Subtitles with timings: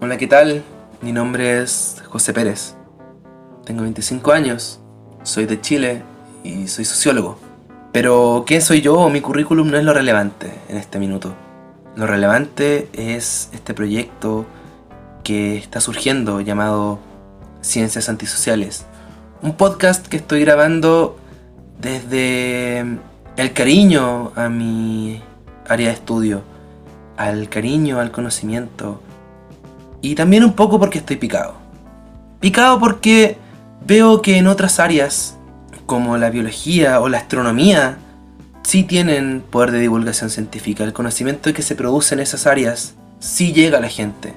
[0.00, 0.62] Hola, ¿qué tal?
[1.02, 2.76] Mi nombre es José Pérez.
[3.64, 4.78] Tengo 25 años,
[5.24, 6.04] soy de Chile
[6.44, 7.36] y soy sociólogo.
[7.92, 11.34] Pero ¿quién soy yo mi currículum no es lo relevante en este minuto?
[11.96, 14.46] Lo relevante es este proyecto
[15.24, 17.00] que está surgiendo llamado
[17.60, 18.86] Ciencias Antisociales.
[19.42, 21.18] Un podcast que estoy grabando
[21.80, 22.84] desde
[23.36, 25.20] el cariño a mi
[25.68, 26.42] área de estudio,
[27.16, 29.00] al cariño al conocimiento
[30.00, 31.54] y también un poco porque estoy picado.
[32.40, 33.36] Picado porque
[33.84, 35.36] veo que en otras áreas,
[35.86, 37.98] como la biología o la astronomía,
[38.62, 40.84] sí tienen poder de divulgación científica.
[40.84, 44.34] El conocimiento que se produce en esas áreas sí llega a la gente.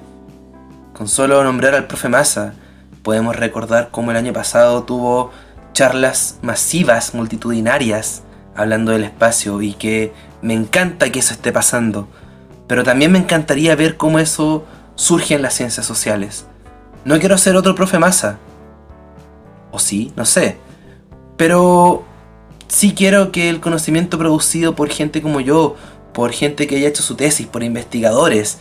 [0.92, 2.54] Con solo nombrar al profe Massa,
[3.02, 5.30] podemos recordar cómo el año pasado tuvo
[5.72, 8.22] charlas masivas, multitudinarias,
[8.56, 12.08] hablando del espacio y que me encanta que eso esté pasando.
[12.66, 16.46] Pero también me encantaría ver cómo eso surge en las ciencias sociales.
[17.04, 18.38] No quiero ser otro profe masa.
[19.70, 20.58] O sí, no sé.
[21.36, 22.04] Pero
[22.68, 25.76] sí quiero que el conocimiento producido por gente como yo,
[26.12, 28.58] por gente que haya hecho su tesis, por investigadores,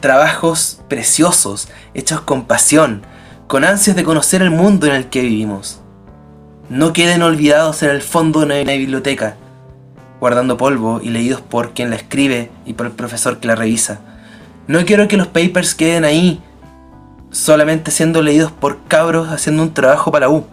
[0.00, 3.02] trabajos preciosos, hechos con pasión,
[3.46, 5.80] con ansias de conocer el mundo en el que vivimos,
[6.68, 9.36] no queden olvidados en el fondo de una biblioteca,
[10.22, 14.00] guardando polvo y leídos por quien la escribe y por el profesor que la revisa
[14.68, 16.40] no quiero que los papers queden ahí,
[17.30, 20.46] solamente siendo leídos por cabros haciendo un trabajo para U.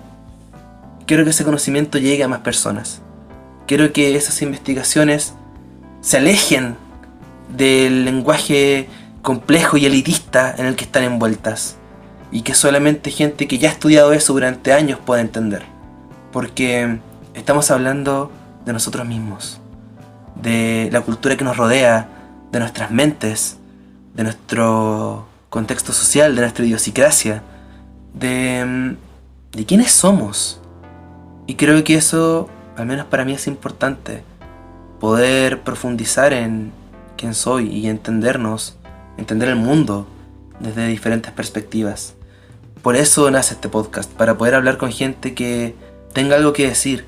[1.05, 3.01] Quiero que ese conocimiento llegue a más personas.
[3.67, 5.35] Quiero que esas investigaciones
[6.01, 6.75] se alejen
[7.55, 8.89] del lenguaje
[9.21, 11.77] complejo y elitista en el que están envueltas.
[12.31, 15.63] Y que solamente gente que ya ha estudiado eso durante años pueda entender.
[16.31, 16.99] Porque
[17.35, 18.31] estamos hablando
[18.65, 19.59] de nosotros mismos,
[20.41, 22.09] de la cultura que nos rodea,
[22.51, 23.57] de nuestras mentes,
[24.13, 27.41] de nuestro contexto social, de nuestra idiosincrasia,
[28.13, 30.59] de, mm, de quiénes somos.
[31.47, 34.23] Y creo que eso, al menos para mí, es importante.
[34.99, 36.71] Poder profundizar en
[37.17, 38.77] quién soy y entendernos,
[39.17, 40.07] entender el mundo
[40.59, 42.13] desde diferentes perspectivas.
[42.81, 45.75] Por eso nace este podcast, para poder hablar con gente que
[46.13, 47.05] tenga algo que decir,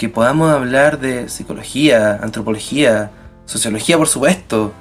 [0.00, 3.10] que podamos hablar de psicología, antropología,
[3.44, 4.72] sociología por supuesto,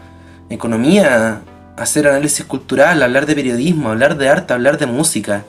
[0.50, 1.42] economía,
[1.76, 5.44] hacer análisis cultural, hablar de periodismo, hablar de arte, hablar de música.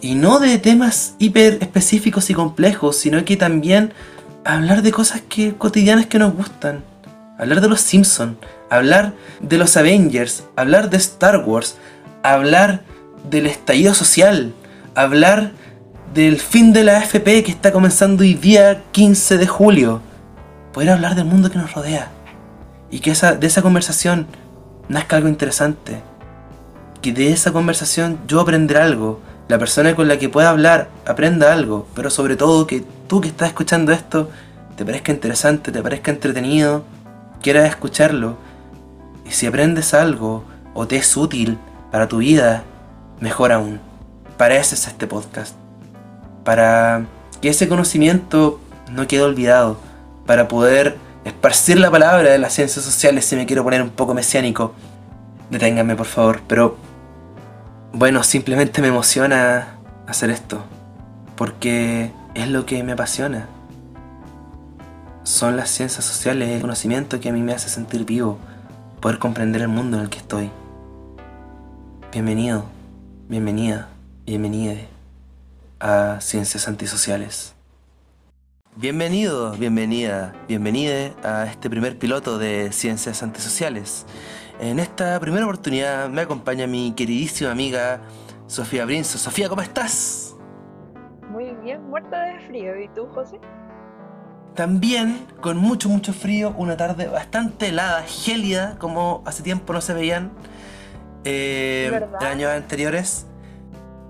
[0.00, 3.92] Y no de temas hiper específicos y complejos, sino que también
[4.44, 6.84] hablar de cosas que, cotidianas que nos gustan.
[7.36, 8.36] Hablar de los Simpsons,
[8.70, 11.78] hablar de los Avengers, hablar de Star Wars,
[12.22, 12.84] hablar
[13.28, 14.54] del estallido social,
[14.94, 15.50] hablar
[16.14, 20.00] del fin de la AFP que está comenzando hoy día 15 de julio.
[20.72, 22.10] Poder hablar del mundo que nos rodea.
[22.90, 24.26] Y que esa, de esa conversación
[24.88, 26.02] nazca algo interesante.
[27.00, 31.52] Que de esa conversación yo aprenderé algo, la persona con la que pueda hablar aprenda
[31.52, 34.30] algo, pero sobre todo que tú que estás escuchando esto
[34.76, 36.84] te parezca interesante, te parezca entretenido,
[37.40, 38.36] quieras escucharlo.
[39.26, 40.44] Y si aprendes algo
[40.74, 41.58] o te es útil
[41.92, 42.64] para tu vida,
[43.20, 43.80] mejor aún.
[44.36, 45.59] Para eso es este podcast.
[46.44, 47.06] Para
[47.40, 49.78] que ese conocimiento no quede olvidado.
[50.26, 54.14] Para poder esparcir la palabra de las ciencias sociales si me quiero poner un poco
[54.14, 54.72] mesiánico.
[55.50, 56.76] Deténganme por favor, pero
[57.92, 60.62] bueno, simplemente me emociona hacer esto,
[61.36, 63.48] porque es lo que me apasiona.
[65.24, 68.38] Son las ciencias sociales, el conocimiento que a mí me hace sentir vivo,
[69.00, 70.50] poder comprender el mundo en el que estoy.
[72.12, 72.64] Bienvenido,
[73.28, 73.88] bienvenida,
[74.24, 74.74] bienvenida
[75.80, 77.54] a Ciencias Antisociales.
[78.76, 84.06] Bienvenido, bienvenida, bienvenida a este primer piloto de Ciencias Antisociales.
[84.60, 88.00] En esta primera oportunidad me acompaña mi queridísima amiga
[88.46, 89.18] Sofía Brinzo.
[89.18, 90.36] Sofía, ¿cómo estás?
[91.30, 92.78] Muy bien, muerta de frío.
[92.78, 93.40] ¿Y tú, José?
[94.54, 99.94] También con mucho, mucho frío, una tarde bastante helada, gélida, como hace tiempo no se
[99.94, 100.32] veían
[101.24, 101.90] eh,
[102.20, 103.26] en años anteriores.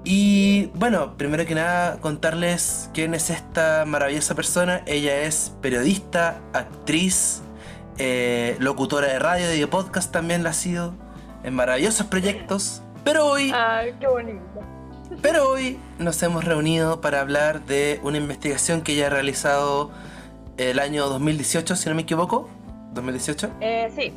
[0.05, 4.82] Y bueno, primero que nada contarles quién es esta maravillosa persona.
[4.87, 7.43] Ella es periodista, actriz,
[7.99, 10.94] eh, locutora de radio y de podcast también la ha sido
[11.44, 12.82] en maravillosos proyectos.
[13.05, 13.52] Pero hoy...
[13.55, 14.41] Ay, qué bonito.
[15.20, 19.91] Pero hoy nos hemos reunido para hablar de una investigación que ella ha realizado
[20.56, 22.49] el año 2018, si no me equivoco.
[22.94, 23.50] ¿2018?
[23.61, 24.12] Eh, sí,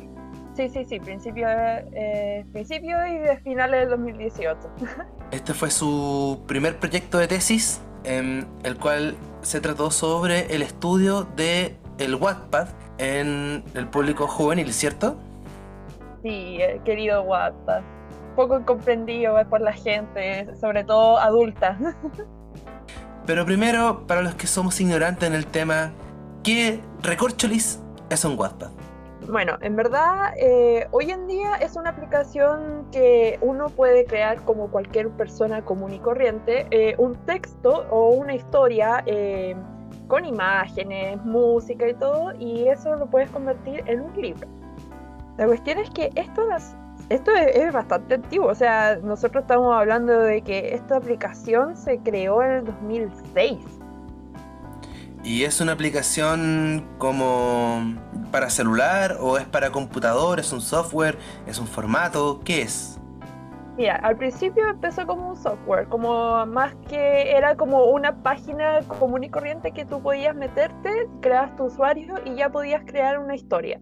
[0.54, 4.60] Sí, sí, sí, principio, eh, principio y de finales del 2018.
[5.32, 11.24] Este fue su primer proyecto de tesis, en el cual se trató sobre el estudio
[11.36, 12.68] de el Wattpad,
[12.98, 15.16] en el público juvenil, ¿cierto?
[16.22, 17.82] Sí, eh, querido Wattpad.
[18.36, 21.76] Poco comprendido por la gente, sobre todo adulta.
[23.26, 25.92] Pero primero, para los que somos ignorantes en el tema,
[26.44, 28.83] ¿qué recorcholis es un Wattpad?
[29.28, 34.70] Bueno, en verdad, eh, hoy en día es una aplicación que uno puede crear como
[34.70, 39.56] cualquier persona común y corriente, eh, un texto o una historia eh,
[40.08, 44.46] con imágenes, música y todo, y eso lo puedes convertir en un libro.
[45.38, 46.46] La cuestión es que esto,
[47.08, 52.42] esto es, bastante antiguo, o sea, nosotros estamos hablando de que esta aplicación se creó
[52.42, 53.83] en el 2006.
[55.24, 57.94] ¿Y es una aplicación como
[58.30, 60.38] para celular o es para computador?
[60.38, 61.16] ¿Es un software?
[61.46, 62.42] ¿Es un formato?
[62.44, 63.00] ¿Qué es?
[63.78, 69.24] Mira, al principio empezó como un software, como más que era como una página común
[69.24, 73.80] y corriente que tú podías meterte, creas tu usuario y ya podías crear una historia.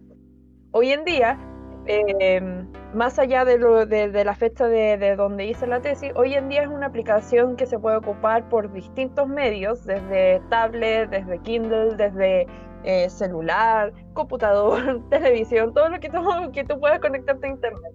[0.71, 1.37] Hoy en día
[1.85, 6.49] eh, más allá de, lo, de, la fecha de, donde hice la tesis, hoy en
[6.49, 11.95] día es una aplicación que se puede ocupar por distintos medios, desde tablet, desde Kindle,
[11.95, 12.47] desde
[12.83, 17.93] eh, celular, computador, televisión, todo lo que tú, que tú puedas conectarte a Internet.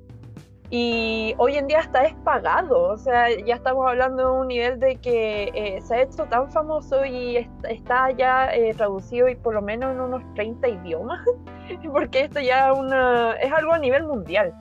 [0.70, 4.79] Y hoy en día hasta es pagado, o sea, ya estamos hablando de un nivel
[4.79, 9.55] de que eh, se ha hecho tan famoso y está ya eh, traducido y por
[9.55, 11.20] lo menos en unos 30 idiomas,
[11.91, 14.55] porque esto ya una, es algo a nivel mundial.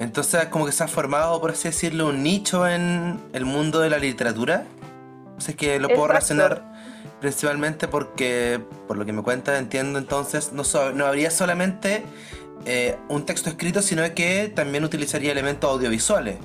[0.00, 3.88] Entonces, como que se ha formado, por así decirlo, un nicho en el mundo de
[3.88, 4.64] la literatura.
[5.38, 6.72] Así que lo puedo relacionar
[7.20, 12.02] principalmente porque, por lo que me cuentas, entiendo entonces, no, no habría solamente
[12.64, 16.36] eh, un texto escrito, sino que también utilizaría elementos audiovisuales.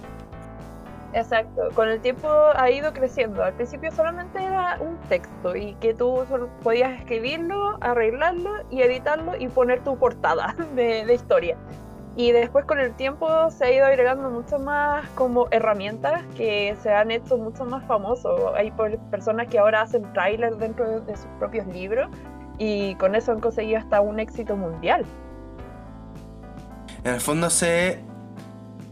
[1.13, 3.43] Exacto, con el tiempo ha ido creciendo.
[3.43, 6.25] Al principio solamente era un texto y que tú
[6.63, 11.57] podías escribirlo, arreglarlo y editarlo y poner tu portada de, historia.
[12.15, 16.91] Y después con el tiempo se ha ido agregando mucho más como herramientas que se
[16.91, 18.39] han hecho mucho más famosos.
[18.55, 18.71] Hay
[19.11, 22.09] personas que ahora hacen trailers dentro de sus propios libros
[22.57, 25.05] y con eso han conseguido hasta un éxito mundial.
[27.03, 27.99] En el fondo se,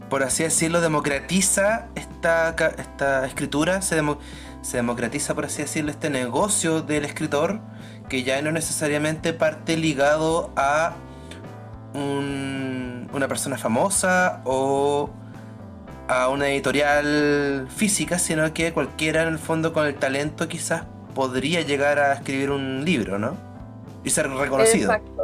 [0.08, 4.02] por así decirlo, democratiza esta, esta escritura, se,
[4.62, 7.60] se democratiza, por así decirlo, este negocio del escritor,
[8.08, 10.94] que ya no necesariamente parte ligado a
[11.94, 15.10] una persona famosa o
[16.08, 21.62] a una editorial física, sino que cualquiera en el fondo con el talento quizás podría
[21.62, 23.36] llegar a escribir un libro, ¿no?
[24.04, 24.92] Y ser reconocido.
[24.92, 25.15] Exacto.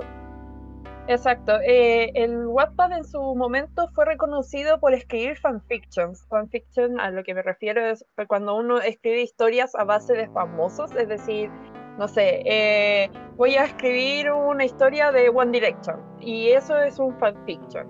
[1.09, 1.61] Exacto.
[1.61, 6.27] Eh, el Wattpad en su momento fue reconocido por escribir fanfictions.
[6.29, 10.93] Fanfiction, a lo que me refiero, es cuando uno escribe historias a base de famosos,
[10.93, 11.51] es decir,
[11.99, 17.19] no sé, eh, voy a escribir una historia de One Direction y eso es un
[17.19, 17.87] fanfiction.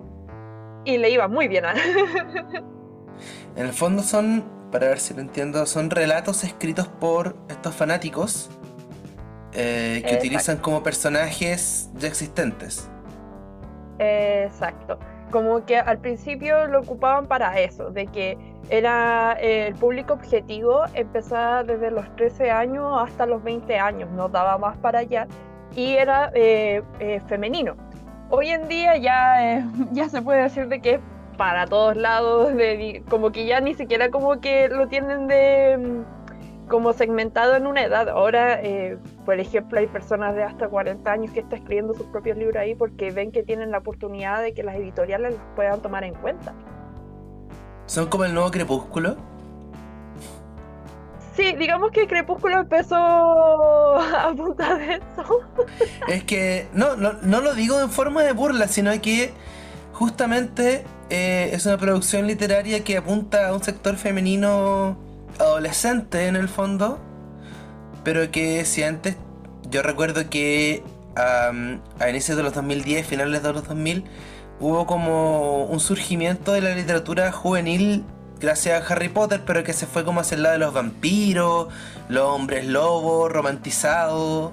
[0.85, 1.73] Y le iba muy bien a...
[3.55, 8.49] en el fondo son, para ver si lo entiendo, son relatos escritos por estos fanáticos
[9.53, 12.89] eh, que utilizan como personajes ya existentes.
[13.99, 14.97] Exacto.
[15.31, 18.37] Como que al principio lo ocupaban para eso, de que
[18.69, 24.29] era eh, el público objetivo, empezaba desde los 13 años hasta los 20 años, no
[24.29, 25.27] daba más para allá,
[25.75, 27.75] y era eh, eh, femenino.
[28.29, 30.99] Hoy en día ya, ya se puede decir de que es
[31.37, 32.51] para todos lados,
[33.09, 36.03] como que ya ni siquiera como que lo tienen de
[36.67, 38.09] como segmentado en una edad.
[38.09, 42.37] Ahora, eh, por ejemplo, hay personas de hasta 40 años que están escribiendo sus propios
[42.37, 46.03] libros ahí porque ven que tienen la oportunidad de que las editoriales los puedan tomar
[46.03, 46.53] en cuenta.
[47.85, 49.17] ¿Son como el nuevo Crepúsculo?
[51.35, 55.39] Sí, digamos que Crepúsculo empezó a punta de eso.
[56.07, 59.33] Es que no, no, lo digo en forma de burla, sino que
[59.93, 64.97] justamente eh, es una producción literaria que apunta a un sector femenino
[65.39, 66.99] adolescente en el fondo,
[68.03, 69.17] pero que si antes
[69.69, 70.83] yo recuerdo que
[71.15, 74.03] a inicios de los 2010, finales de los 2000,
[74.59, 78.03] hubo como un surgimiento de la literatura juvenil
[78.39, 81.67] gracias a Harry Potter, pero que se fue como hacia el lado de los vampiros,
[82.09, 84.51] los hombres lobos, romantizados.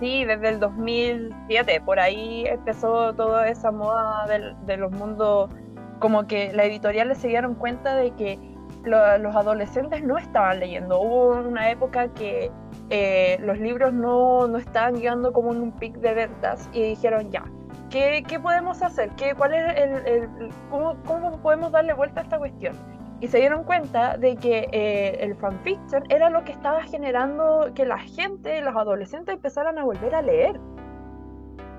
[0.00, 4.26] Sí, desde el 2007, por ahí empezó toda esa moda
[4.66, 5.50] de los mundos,
[5.98, 8.38] como que las editoriales se dieron cuenta de que
[8.84, 11.00] los adolescentes no estaban leyendo.
[11.00, 12.50] Hubo una época que
[12.90, 17.30] eh, los libros no, no, estaban llegando como en un pic de ventas y dijeron
[17.30, 17.44] ya,
[17.90, 19.10] ¿qué, qué podemos hacer?
[19.16, 20.28] ¿Qué, cuál es el, el
[20.70, 22.76] cómo, cómo, podemos darle vuelta a esta cuestión?
[23.22, 27.86] y se dieron cuenta de que eh, el fanfiction era lo que estaba generando que
[27.86, 30.58] la gente, los adolescentes empezaran a volver a leer.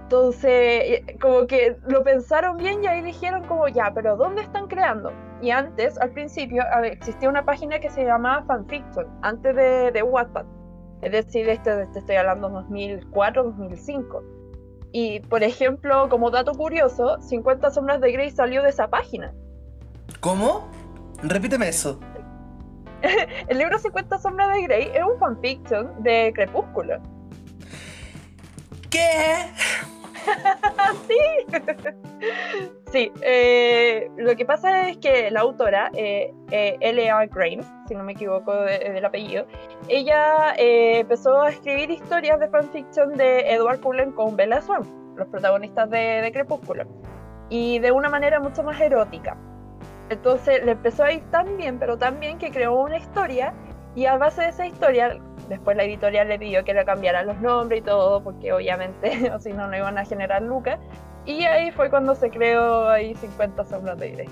[0.03, 4.67] Entonces, eh, como que lo pensaron bien y ahí dijeron como, ya, pero ¿dónde están
[4.67, 5.11] creando?
[5.43, 10.45] Y antes, al principio, existía una página que se llamaba Fanfiction, antes de, de Wattpad.
[11.01, 14.23] Es decir, este, este estoy hablando 2004, 2005.
[14.93, 19.33] Y, por ejemplo, como dato curioso, 50 sombras de Grey salió de esa página.
[20.21, 20.69] ¿Cómo?
[21.21, 21.99] Repíteme eso.
[23.49, 27.01] el libro 50 sombras de Grey es un fanfiction de Crepúsculo.
[28.89, 29.49] ¿Qué?
[31.07, 31.19] sí.
[32.91, 37.25] sí, eh, lo que pasa es que la autora, eh, eh L.A.
[37.27, 39.45] Grimes, si no me equivoco del apellido,
[39.87, 44.83] ella empezó a escribir historias de fanfiction de Edward Cullen con Bella Swan,
[45.15, 46.85] los protagonistas de, de Crepúsculo,
[47.49, 49.37] y de una manera mucho más erótica.
[50.09, 53.53] Entonces le empezó a ir tan bien, pero tan bien que creó una historia
[53.95, 55.19] y a base de esa historia
[55.53, 59.39] Después la editorial le pidió que le cambiaran los nombres y todo, porque obviamente, o
[59.39, 60.79] si no, no iban a generar lucas.
[61.27, 64.29] Y ahí fue cuando se creó ahí 50 sombras de Grey.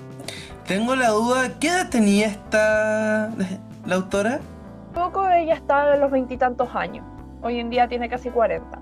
[0.66, 3.30] Tengo la duda, ¿qué edad tenía esta
[3.86, 4.40] la autora?
[4.94, 7.06] Poco ella estaba en los veintitantos años.
[7.40, 8.80] Hoy en día tiene casi 40.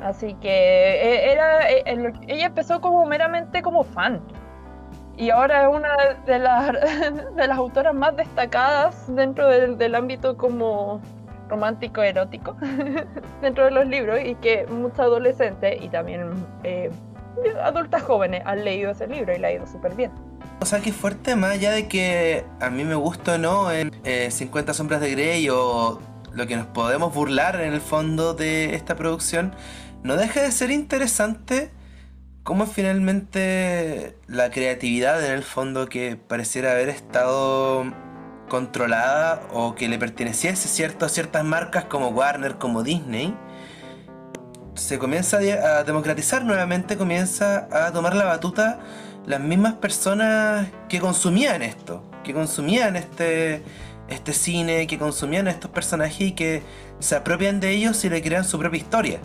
[0.00, 1.82] Así que e, era, e,
[2.28, 4.20] ella empezó como meramente como fan.
[5.16, 5.90] Y ahora es una
[6.24, 6.72] de las,
[7.36, 11.00] de las autoras más destacadas dentro del, del ámbito como
[11.48, 12.56] romántico erótico
[13.42, 16.30] dentro de los libros y que muchos adolescentes y también
[16.62, 16.90] eh,
[17.62, 20.12] adultas jóvenes han leído ese libro y le ha ido súper bien.
[20.60, 23.90] O sea, que fuerte, más allá de que a mí me gusta no en
[24.30, 26.00] 50 eh, sombras de Grey o
[26.32, 29.54] lo que nos podemos burlar en el fondo de esta producción,
[30.02, 31.70] no deja de ser interesante
[32.42, 37.84] cómo finalmente la creatividad en el fondo que pareciera haber estado
[38.48, 43.36] controlada o que le perteneciese cierto, a ciertas marcas como Warner, como Disney,
[44.74, 48.80] se comienza a democratizar nuevamente, comienza a tomar la batuta
[49.26, 53.62] las mismas personas que consumían esto, que consumían este,
[54.08, 56.62] este cine, que consumían estos personajes y que
[56.98, 59.20] se apropian de ellos y le crean su propia historia.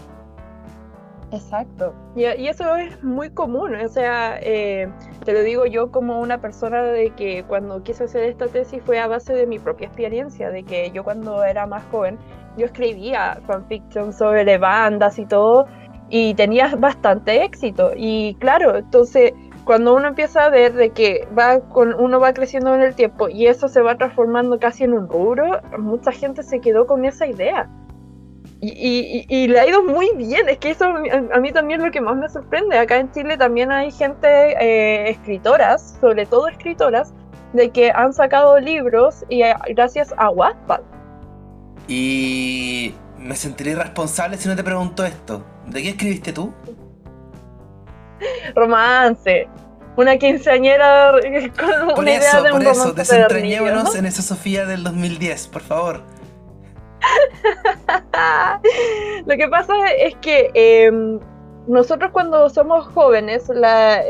[1.32, 1.94] Exacto.
[2.16, 3.76] Y, eso es muy común.
[3.76, 4.88] O sea, eh,
[5.26, 9.00] te lo digo yo como una persona de que cuando quise hacer esta tesis fue
[9.00, 12.18] a base de mi propia experiencia, de que yo cuando era más joven,
[12.58, 15.68] yo escribía fanfiction sobre bandas y todo,
[16.10, 17.92] y tenía bastante éxito.
[17.96, 19.34] Y claro, entonces
[19.66, 23.30] cuando uno empieza a ver de que va con uno va creciendo en el tiempo
[23.30, 27.28] y eso se va transformando casi en un rubro, mucha gente se quedó con esa
[27.28, 27.70] idea.
[28.62, 32.02] Y, le ha ido muy bien, es que eso a mí también es lo que
[32.02, 32.78] más me sorprende.
[32.78, 37.14] Acá en Chile también hay gente, eh, escritoras, sobre todo escritoras,
[37.54, 40.82] de que han sacado libros y eh, gracias a Wattpad.
[41.88, 45.44] Y me sentiría irresponsable si no te pregunto esto.
[45.68, 46.54] ¿De qué escribiste tú?
[48.56, 49.48] Romance.
[49.96, 51.12] Una quinceañera
[51.58, 55.48] con por una eso, idea de por un eso, desentrañémonos en esa Sofía del 2010,
[55.48, 56.19] por favor.
[59.26, 61.20] Lo que pasa es que em,
[61.68, 64.02] nosotros cuando somos jóvenes, la,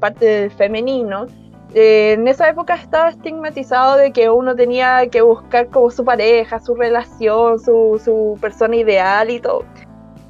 [0.00, 1.26] parte del femenino,
[1.74, 6.60] eh, en esa época estaba estigmatizado de que uno tenía que buscar como su pareja,
[6.60, 9.64] su relación, su, su persona ideal y todo.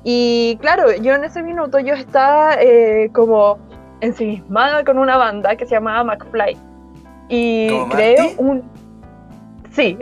[0.05, 3.59] Y claro, yo en ese minuto yo estaba eh, como
[4.01, 6.57] ensimismada con una banda que se llamaba McFly.
[7.29, 8.63] Y creo un
[9.75, 9.99] Sí,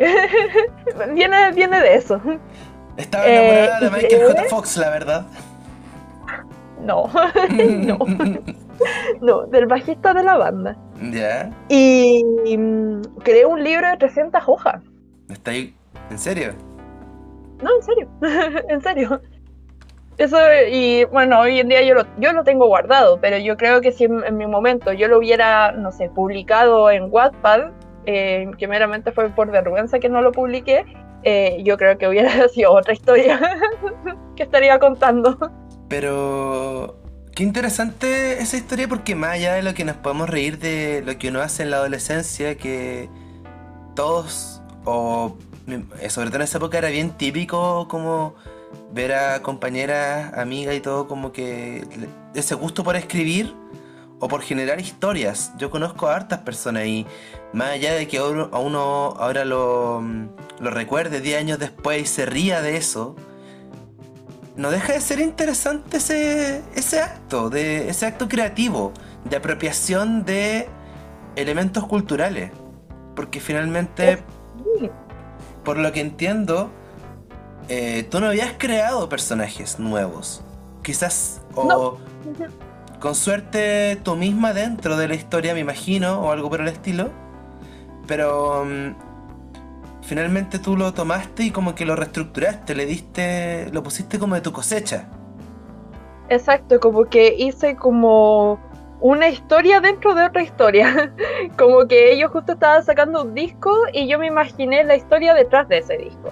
[1.15, 2.21] viene, viene de eso.
[2.97, 4.45] Estaba enamorada de eh, Michael J.
[4.51, 5.27] Fox, la verdad.
[6.81, 7.11] No,
[7.51, 7.99] no.
[9.21, 10.77] no, del bajista de la banda.
[11.11, 11.51] Ya.
[11.69, 12.23] Y
[12.57, 14.83] mm, creé un libro de 300 hojas.
[15.31, 15.75] ¿Está ahí?
[16.11, 16.53] ¿En serio?
[17.63, 18.09] No, en serio.
[18.69, 19.23] en serio.
[20.19, 20.37] Eso,
[20.71, 23.93] y bueno, hoy en día yo lo, yo lo tengo guardado, pero yo creo que
[23.93, 27.71] si en, en mi momento yo lo hubiera, no sé, publicado en Wattpad,
[28.07, 30.85] eh, que meramente fue por vergüenza que no lo publiqué,
[31.25, 33.41] eh, yo creo que hubiera sido otra historia
[34.37, 35.39] que estaría contando.
[35.89, 36.99] Pero
[37.35, 41.17] qué interesante esa historia porque más allá de lo que nos podemos reír de lo
[41.19, 43.09] que uno hace en la adolescencia, que
[43.95, 45.37] todos, o
[46.01, 48.35] eh, sobre todo en esa época era bien típico como
[48.93, 51.85] ver a compañeras, amigas y todo como que
[52.35, 53.55] ese gusto por escribir
[54.23, 55.53] o por generar historias.
[55.59, 57.05] Yo conozco a hartas personas y
[57.53, 60.01] más allá de que a uno ahora lo,
[60.61, 63.17] lo recuerde 10 años después y se ría de eso,
[64.55, 68.93] no deja de ser interesante ese, ese acto, de, ese acto creativo,
[69.25, 70.69] de apropiación de
[71.35, 72.53] elementos culturales.
[73.17, 74.23] Porque finalmente,
[75.65, 76.71] por lo que entiendo,
[77.69, 80.45] eh, tú no habías creado personajes nuevos.
[80.85, 81.99] Quizás, o
[83.03, 87.11] con suerte tú misma dentro de la historia, me imagino, o algo por el estilo.
[88.07, 88.95] Pero mm,
[90.03, 94.41] finalmente tú lo tomaste y como que lo reestructuraste, le diste, lo pusiste como de
[94.41, 95.09] tu cosecha.
[96.29, 98.61] Exacto, como que hice como
[99.01, 101.13] una historia dentro de otra historia.
[101.59, 105.69] como que ellos justo estaban sacando un disco y yo me imaginé la historia detrás
[105.69, 106.31] de ese disco.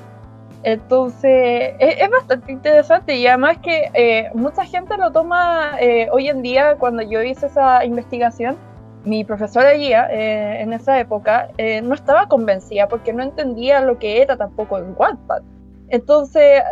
[0.62, 6.42] Entonces, es, bastante interesante y además que eh, mucha gente lo toma eh, hoy en
[6.42, 8.58] día, cuando yo hice esa investigación,
[9.04, 11.48] mi profesora guía eh, en esa época
[11.82, 15.42] no estaba convencida porque no entendía lo que era tampoco el Wattpad.
[15.88, 16.62] Entonces,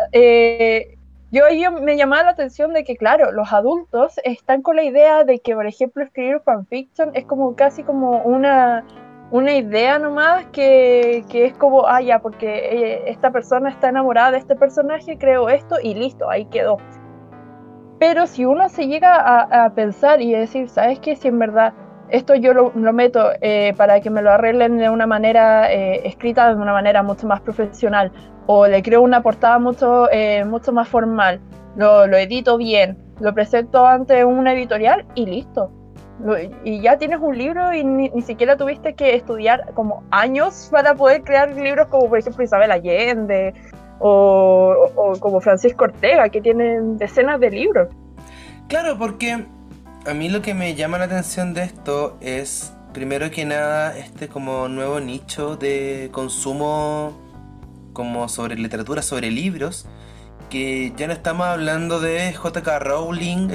[1.30, 5.24] yo, yo me llamaba la atención de que, claro, los adultos están con la idea
[5.24, 8.84] de que, por ejemplo, escribir fanfiction es como casi como una
[9.30, 14.32] una idea nomás que, que es como, ah, ya, porque eh, esta persona está enamorada
[14.32, 16.78] de este personaje, creo esto y listo, ahí quedó.
[17.98, 21.16] Pero si uno se llega a, pensar y decir, ¿sabes qué?
[21.16, 21.74] Si en verdad
[22.10, 26.48] esto yo lo, meto eh, para que me lo arreglen de una manera eh, escrita,
[26.48, 28.12] de una manera mucho más profesional,
[28.46, 30.06] o le creo una portada mucho,
[30.46, 31.40] mucho más formal,
[31.76, 35.72] lo, lo edito bien, lo presento ante una editorial y listo
[36.64, 41.22] y ya tienes un libro y ni, siquiera tuviste que estudiar como años para poder
[41.22, 43.54] crear libros como por ejemplo Isabel Allende
[44.00, 47.88] o, como Francisco Ortega, que tienen decenas de libros.
[48.68, 49.44] Claro, porque
[50.06, 54.28] a mí lo que me llama la atención de esto es, primero que nada, este
[54.28, 57.12] como nuevo nicho de consumo
[57.92, 59.86] como sobre literatura, sobre libros,
[60.50, 63.48] que ya no estamos hablando de JK Rowling,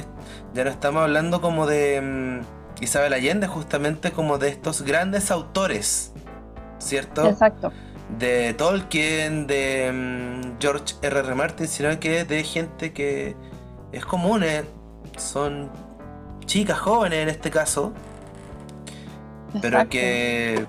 [0.54, 6.12] ya no estamos hablando como de mm, Isabel Allende, justamente como de estos grandes autores,
[6.80, 7.28] ¿cierto?
[7.28, 7.72] Exacto.
[8.18, 11.20] De Tolkien, de mm, George R.
[11.20, 11.36] R.
[11.36, 13.36] Martin, sino que de gente que
[13.92, 14.64] es común, eh,
[15.18, 15.72] son
[16.46, 17.94] chicas jóvenes en este caso,
[19.62, 20.66] pero que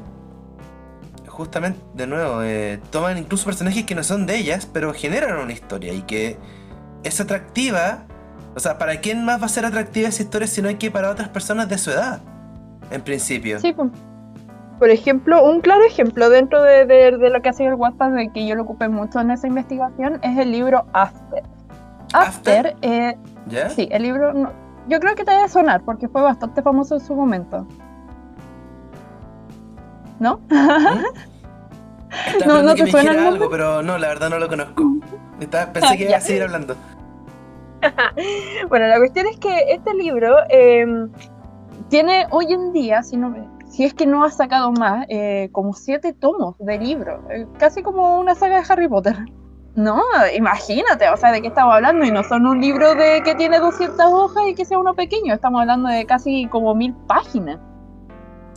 [1.35, 5.53] justamente, de nuevo, eh, toman incluso personajes que no son de ellas, pero generan una
[5.53, 6.39] historia y que
[7.03, 8.07] es atractiva.
[8.55, 10.91] O sea, ¿para quién más va a ser atractiva esa historia si no hay que
[10.91, 12.21] para otras personas de su edad?
[12.91, 13.59] En principio.
[13.61, 13.91] Sí, pues.
[14.79, 18.47] Por ejemplo, un claro ejemplo dentro de, lo que ha sido el WhatsApp, de que
[18.47, 21.43] yo lo ocupé mucho en esa investigación, es el libro After.
[22.13, 23.17] After, eh,
[23.75, 24.53] sí, el libro,
[24.89, 27.67] yo creo que te debe sonar porque fue bastante famoso en su momento.
[30.19, 30.41] ¿no?
[32.47, 34.83] no, no te suena algo, pero no, la verdad no lo conozco.
[35.39, 36.77] pensé que iba a seguir hablando.
[38.69, 41.11] bueno, la cuestión es que este libro em,
[41.89, 43.35] tiene hoy en día, si, no,
[43.69, 47.83] si es que no ha sacado más, eh, como siete tomos de libro, eh, casi
[47.83, 49.17] como una saga de Harry Potter.
[49.77, 50.01] No,
[50.37, 53.59] imagínate, o sea, de qué estamos hablando y no son un libro de que tiene
[53.59, 57.59] 200 hojas y que sea uno pequeño, estamos hablando de casi como mil páginas.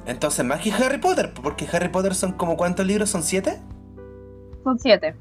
[0.05, 3.59] Entonces, más que Harry Potter, porque Harry Potter son como cuántos libros, ¿son siete?
[4.63, 5.15] Son siete.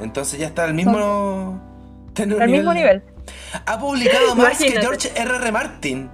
[0.00, 1.60] Entonces ya está al mismo...
[2.18, 3.02] Al mismo nivel.
[3.66, 5.36] Ha publicado más que George R.
[5.36, 5.52] R.
[5.52, 6.10] Martin.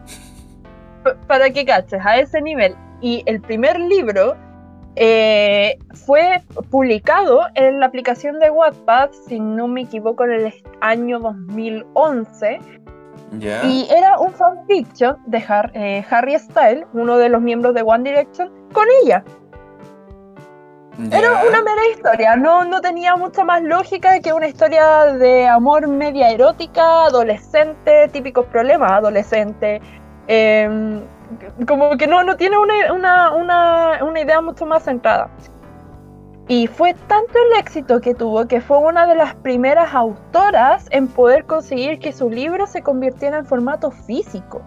[1.26, 2.74] para que caches, a ese nivel.
[3.00, 4.36] Y el primer libro
[4.96, 11.20] eh, fue publicado en la aplicación de Wattpad, si no me equivoco, en el año
[11.20, 12.60] 2011
[13.32, 18.50] y era un fanfiction de eh, Harry Styles, uno de los miembros de One Direction,
[18.72, 19.24] con ella.
[20.98, 25.86] Era una mera historia, no, no tenía mucha más lógica que una historia de amor
[25.88, 29.82] media erótica, adolescente, típicos problemas adolescente.
[30.26, 31.02] Em,
[31.68, 35.28] como que no, no tiene una, una, una idea mucho más centrada.
[36.48, 41.08] Y fue tanto el éxito que tuvo que fue una de las primeras autoras en
[41.08, 44.62] poder conseguir que su libro se convirtiera en formato físico.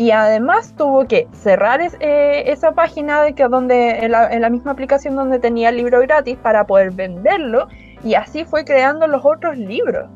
[0.00, 5.14] Y además tuvo que cerrar eh, esa página de que donde, en la, misma aplicación
[5.14, 7.68] donde tenía el libro gratis para poder venderlo.
[8.02, 10.08] Y así fue creando los otros libros.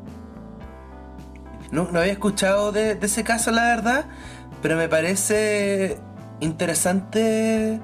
[1.69, 4.05] No, no había escuchado de, de ese caso, la verdad.
[4.63, 5.99] Pero me parece
[6.39, 7.79] interesante,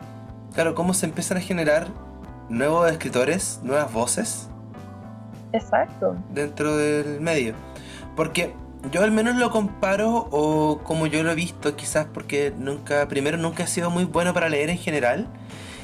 [0.56, 1.86] claro, cómo se empiezan a generar
[2.50, 4.50] nuevos escritores, nuevas voces.
[5.54, 6.16] Exacto.
[6.32, 7.54] Dentro del medio.
[8.16, 8.56] Porque
[8.90, 13.38] yo al menos lo comparo o como yo lo he visto, quizás porque nunca, primero
[13.38, 15.28] nunca he sido muy bueno para leer en general.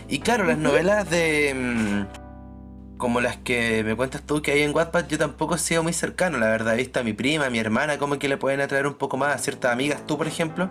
[0.08, 1.54] Y claro, las novelas de...
[1.54, 5.84] Mm, como las que me cuentas tú que hay en Wattpad, yo tampoco he sido
[5.84, 6.74] muy cercano, la verdad.
[6.74, 9.18] He visto a mi prima, a mi hermana, como que le pueden atraer un poco
[9.18, 10.70] más a ciertas amigas, tú por ejemplo.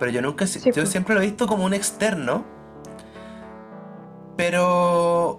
[0.00, 0.88] Pero yo nunca, yo pues.
[0.88, 2.44] siempre lo he visto como un externo
[4.36, 5.38] Pero,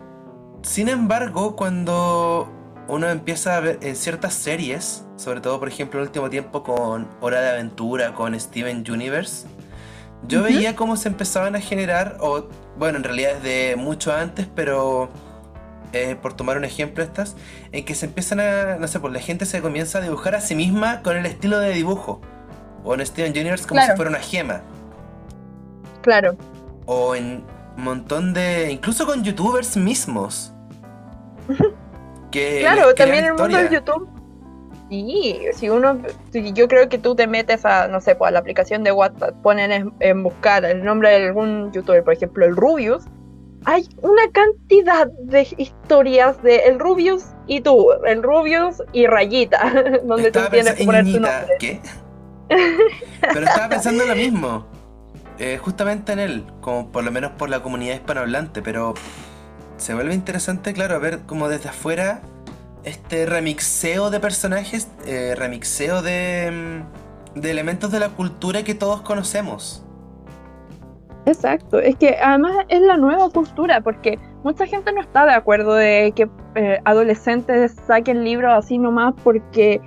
[0.62, 6.04] sin embargo, cuando uno empieza a ver en ciertas series, sobre todo por ejemplo en
[6.04, 9.48] el último tiempo con Hora de Aventura, con Steven Universe,
[10.28, 15.10] yo veía cómo se empezaban a generar, o bueno, en realidad desde mucho antes, pero
[15.94, 17.36] eh, por tomar un ejemplo estas,
[17.72, 20.42] en que se empiezan a, no sé, pues la gente se comienza a dibujar a
[20.42, 22.22] sí misma con el estilo de dibujo.
[22.84, 24.62] O en Steven Universe como si fuera una gema.
[26.02, 26.36] Claro.
[26.86, 27.44] O en
[27.78, 28.72] un montón de.
[28.72, 30.54] incluso con youtubers mismos.
[32.32, 34.10] que claro, también en el mundo de YouTube.
[34.90, 36.02] Sí, si uno,
[36.34, 39.36] yo creo que tú te metes a, no sé, pues a la aplicación de WhatsApp,
[39.42, 43.06] ponen en, buscar el nombre de algún youtuber, por ejemplo, el Rubius,
[43.64, 50.32] hay una cantidad de historias de el Rubius y tú, el Rubius y Rayita, donde
[50.32, 51.48] tú tienes que poner tu nombre.
[51.58, 51.80] ¿Qué?
[52.50, 54.66] Pero estaba pensando lo mismo.
[55.40, 58.94] Eh, justamente en él, como por lo menos por la comunidad hispanohablante, pero
[59.82, 62.22] se vuelve interesante, claro, ver como desde afuera
[62.84, 66.84] este remixeo de personajes, eh, remixeo de,
[67.36, 69.84] mm, de elementos de la cultura que todos conocemos.
[71.26, 75.74] Exacto, es que además es la nueva cultura, porque mucha gente no está de acuerdo
[75.74, 79.82] de que eh, adolescentes saquen libros así nomás porque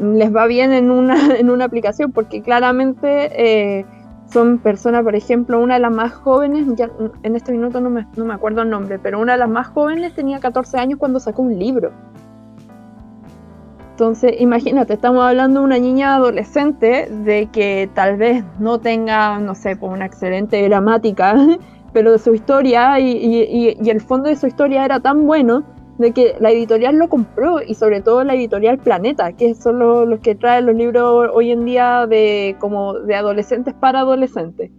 [0.00, 3.84] les va bien en una, en una aplicación, porque claramente
[4.30, 6.90] son personas, por ejemplo, una de las más jóvenes, ya
[7.22, 9.68] en este minuto no me, no me acuerdo el nombre, pero una de las más
[9.68, 11.92] jóvenes tenía 14 años cuando sacó un libro.
[13.92, 19.54] Entonces, imagínate, estamos hablando de una niña adolescente de que tal vez no tenga, no
[19.54, 21.34] sé, pues una excelente gramática,
[21.94, 25.64] pero de su historia y, y, y, el fondo de su historia era tan bueno
[25.98, 30.20] de que la editorial lo compró y sobre todo la editorial Planeta, que son los,
[30.20, 34.70] que traen los libros hoy en día de como de adolescentes para adolescentes.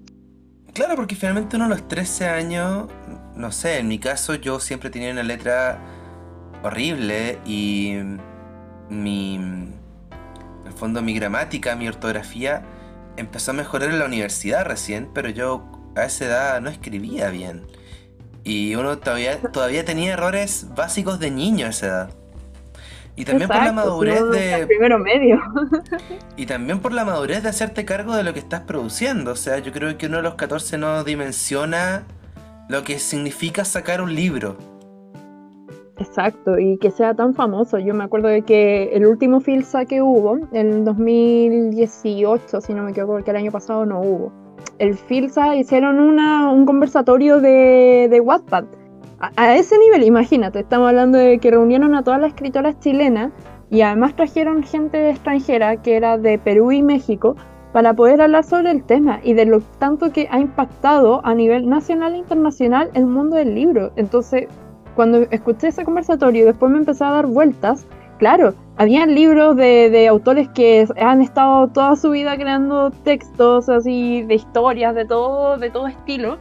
[0.73, 2.87] Claro, porque finalmente uno a los 13 años,
[3.35, 5.79] no sé, en mi caso yo siempre tenía una letra
[6.63, 7.95] horrible y
[8.89, 9.73] mi en
[10.65, 12.63] el fondo mi gramática, mi ortografía
[13.17, 15.63] empezó a mejorar en la universidad recién, pero yo
[15.95, 17.65] a esa edad no escribía bien.
[18.47, 22.09] Y uno todavía, todavía tenía errores básicos de niño a esa edad.
[23.17, 24.65] Y también por la madurez de.
[24.65, 25.41] Primero medio.
[26.37, 29.31] y también por la madurez de hacerte cargo de lo que estás produciendo.
[29.31, 32.05] O sea, yo creo que uno de los 14 no dimensiona
[32.69, 34.55] lo que significa sacar un libro.
[35.97, 37.79] Exacto, y que sea tan famoso.
[37.79, 42.91] Yo me acuerdo de que el último Filsa que hubo, en 2018, si no me
[42.91, 44.46] equivoco, porque el año pasado no hubo
[44.79, 48.65] el Filsa hicieron una, un conversatorio de, de Wattpad.
[49.19, 53.31] A, ese nivel, imagínate, estamos hablando de que reunieron a todas las escritoras chilenas
[53.69, 57.35] y además trajeron gente extranjera que era de Perú y México
[57.73, 61.67] para poder hablar sobre el tema y de lo tanto que ha impactado a nivel
[61.67, 63.91] nacional e internacional el mundo del libro.
[63.95, 64.47] Entonces,
[64.95, 67.87] cuando escuché ese conversatorio después me empecé a dar vueltas,
[68.19, 74.35] claro, habían libros de, autores que han estado toda su vida creando textos así de
[74.35, 76.37] historias de todo, de todo estilo.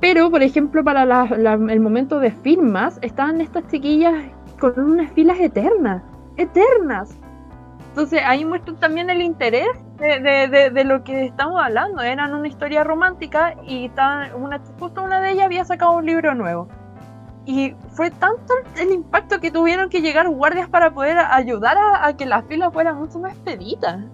[0.00, 4.14] Pero, por ejemplo, para el momento de firmas, estaban estas chiquillas
[4.58, 6.02] con unas filas eternas,
[6.36, 7.18] eternas.
[7.90, 12.02] Entonces ahí muestran también el interés de, lo que estamos hablando.
[12.02, 13.90] Eran una historia romántica y
[14.34, 16.68] una, justo una de ellas había sacado un libro nuevo.
[17.44, 22.24] Y fue tanto el impacto que tuvieron que llegar guardias para poder ayudar a, que
[22.26, 24.04] la fila fuera mucho más expedita.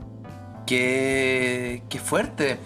[0.67, 2.59] Qué, qué fuerte.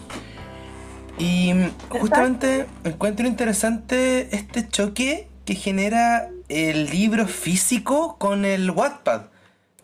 [1.18, 1.52] Y
[1.88, 9.22] justamente encuentro interesante este choque que genera el libro físico con el Wattpad.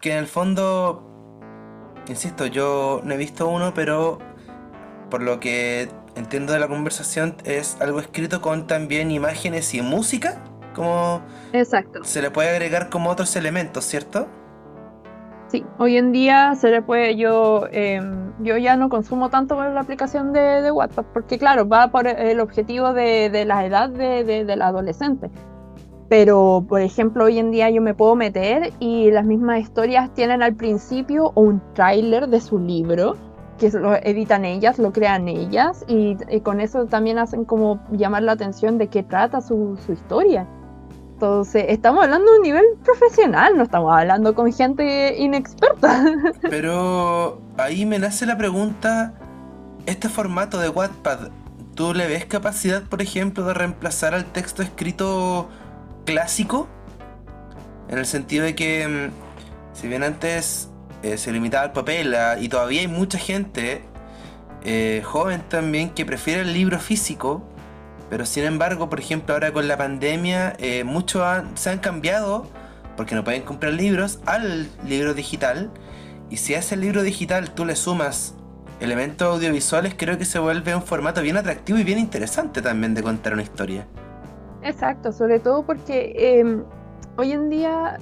[0.00, 1.40] Que en el fondo,
[2.08, 4.18] insisto, yo no he visto uno, pero
[5.10, 10.42] por lo que entiendo de la conversación es algo escrito con también imágenes y música.
[10.78, 11.20] Como
[11.52, 12.04] Exacto.
[12.04, 14.26] Se le puede agregar como otros elementos, ¿cierto?
[15.48, 19.80] Sí, hoy en día se le puede, yo, em, yo ya no consumo tanto la
[19.80, 24.60] aplicación de, de, WhatsApp, porque claro, va por el objetivo de, la edad de, del
[24.60, 25.30] adolescente.
[26.10, 30.42] Pero, por ejemplo, hoy en día yo me puedo meter y las mismas historias tienen
[30.42, 33.16] al principio un tráiler de su libro,
[33.58, 38.32] que lo editan ellas, lo crean ellas, y, con eso también hacen como llamar la
[38.32, 40.46] atención de qué trata su, su historia.
[41.18, 46.04] Entonces, estamos hablando de un nivel profesional, no estamos hablando con gente inexperta.
[46.42, 49.14] Pero ahí me nace la pregunta,
[49.86, 51.30] este formato de Wattpad,
[51.74, 55.48] ¿tú le ves capacidad, por ejemplo, de reemplazar al texto escrito
[56.06, 56.68] clásico?
[57.88, 60.70] En el sentido de que, mm, si bien antes
[61.02, 63.82] eh, se limitaba al papel, ah, y todavía hay mucha gente
[64.62, 67.42] eh, joven también que prefiere el libro físico,
[68.10, 71.22] Pero sin embargo, por ejemplo, ahora con la pandemia, eh, muchos
[71.54, 72.46] se han cambiado,
[72.96, 75.70] porque no pueden comprar libros, al libro digital.
[76.30, 78.34] Y si a ese libro digital tú le sumas
[78.80, 83.02] elementos audiovisuales, creo que se vuelve un formato bien atractivo y bien interesante también de
[83.02, 83.86] contar una historia.
[84.62, 86.64] Exacto, sobre todo porque em,
[87.16, 87.98] hoy en día,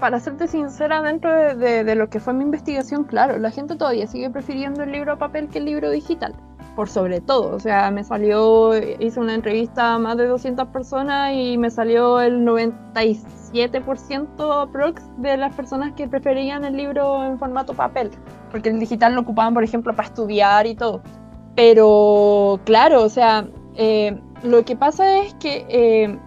[0.00, 4.30] para serte sincera, dentro de, lo que fue mi investigación, claro, la gente todavía sigue
[4.30, 6.34] prefiriendo el libro a papel que el libro digital,
[6.74, 7.54] por sobre todo.
[7.54, 12.20] O sea, me salió, hice una entrevista a más de 200 personas y me salió
[12.20, 18.10] el 97% aprox de las personas que preferían el libro en formato papel,
[18.50, 21.02] porque el digital lo ocupaban, por ejemplo, para estudiar y todo.
[21.54, 26.18] Pero claro, o sea, eh, lo que pasa es que eh,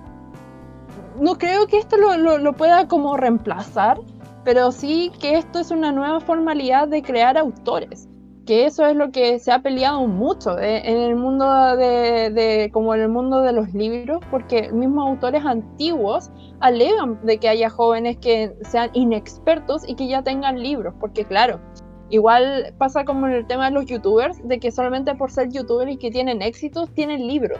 [1.19, 3.99] no creo que esto lo, pueda como reemplazar,
[4.43, 8.07] pero sí que esto es una nueva formalidad de crear autores
[8.47, 12.95] que eso es lo que se ha peleado mucho eh, en el mundo de, como
[12.95, 16.31] en el mundo de los libros porque mismos autores antiguos
[16.61, 21.59] alegan de que haya jóvenes que sean inexpertos y que ya tengan libros porque claro
[22.09, 25.91] igual pasa como en el tema de los youtubers de que solamente por ser youtubers
[25.91, 27.59] y que tienen éxitos tienen libros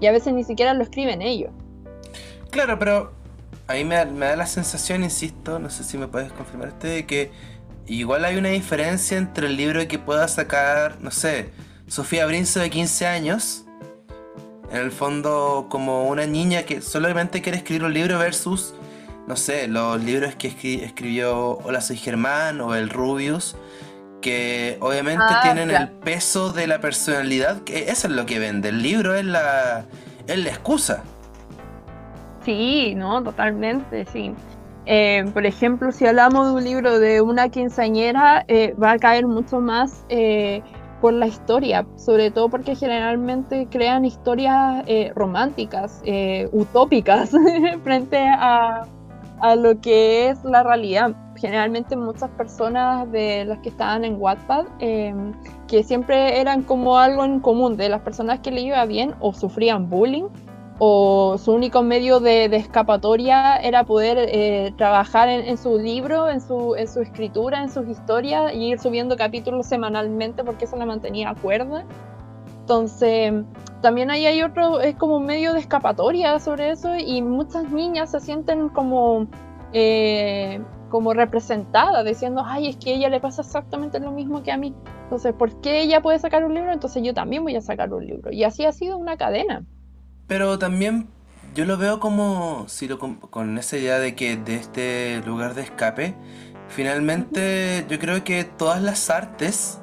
[0.00, 1.50] y a veces ni siquiera lo escriben ellos.
[2.50, 3.12] Claro, pero
[3.66, 7.06] a mí me da, la sensación, insisto, no sé si me puedes confirmar este, de
[7.06, 7.30] que
[7.88, 11.50] igual hay una diferencia entre el libro que pueda sacar, no sé,
[11.86, 13.64] Sofía Brinzo de 15 años,
[14.70, 18.74] en el fondo como una niña que solamente quiere escribir un libro versus,
[19.26, 20.48] no sé, los libros que
[20.84, 23.56] escribió Hola soy Germán o El Rubius,
[24.20, 28.70] que obviamente ah, tienen el peso de la personalidad, que eso es lo que vende.
[28.70, 29.84] El libro es la,
[30.26, 31.02] es la excusa.
[32.44, 34.34] Sí, no, totalmente, sí.
[34.90, 39.26] Eh, por ejemplo, si hablamos de un libro de una quinceañera, eh, va a caer
[39.26, 40.62] mucho más eh,
[41.02, 46.02] por la historia, sobre todo porque generalmente crean historias románticas,
[46.52, 47.32] utópicas,
[47.84, 48.84] frente a,
[49.40, 51.14] a lo que es la realidad.
[51.36, 55.34] Generalmente muchas personas de las que estaban en Wattpad, em,
[55.68, 59.32] que siempre eran como algo en común, de las personas que le iba bien o
[59.34, 60.28] sufrían bullying,
[60.78, 66.74] o su único medio de, escapatoria era poder eh, trabajar en, su libro, en su,
[66.76, 71.84] escritura, en sus historias, y ir subiendo capítulos semanalmente porque eso la mantenía cuerda.
[72.60, 73.32] Entonces,
[73.80, 78.10] también ahí hay otro, es como un medio de escapatoria sobre eso, y muchas niñas
[78.12, 79.26] se sienten como
[79.72, 84.52] eh, como representada, diciendo, ay, es que a ella le pasa exactamente lo mismo que
[84.52, 84.74] a mí.
[85.02, 86.72] Entonces, ¿por qué ella puede sacar un libro?
[86.72, 88.32] Entonces yo también voy a sacar un libro.
[88.32, 89.64] Y así ha sido una cadena.
[90.28, 91.08] Pero también
[91.54, 95.62] yo lo veo como, si lo, con esa idea de que de este lugar de
[95.62, 96.14] escape,
[96.68, 99.78] finalmente yo creo que todas las artes,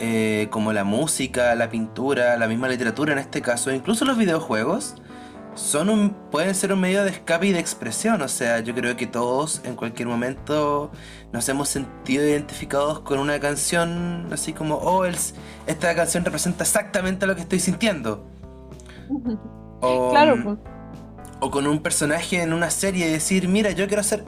[0.00, 4.96] eh, como la música, la pintura, la misma literatura en este caso, incluso los videojuegos,
[5.54, 8.20] son un, pueden ser un medio de escape y de expresión.
[8.22, 10.90] O sea, yo creo que todos en cualquier momento
[11.32, 17.34] nos hemos sentido identificados con una canción, así como, oh, esta canción representa exactamente lo
[17.36, 18.26] que estoy sintiendo.
[19.80, 20.36] O, claro.
[20.42, 20.58] Pues.
[21.40, 24.24] O con un personaje en una serie y decir, mira, yo quiero ser,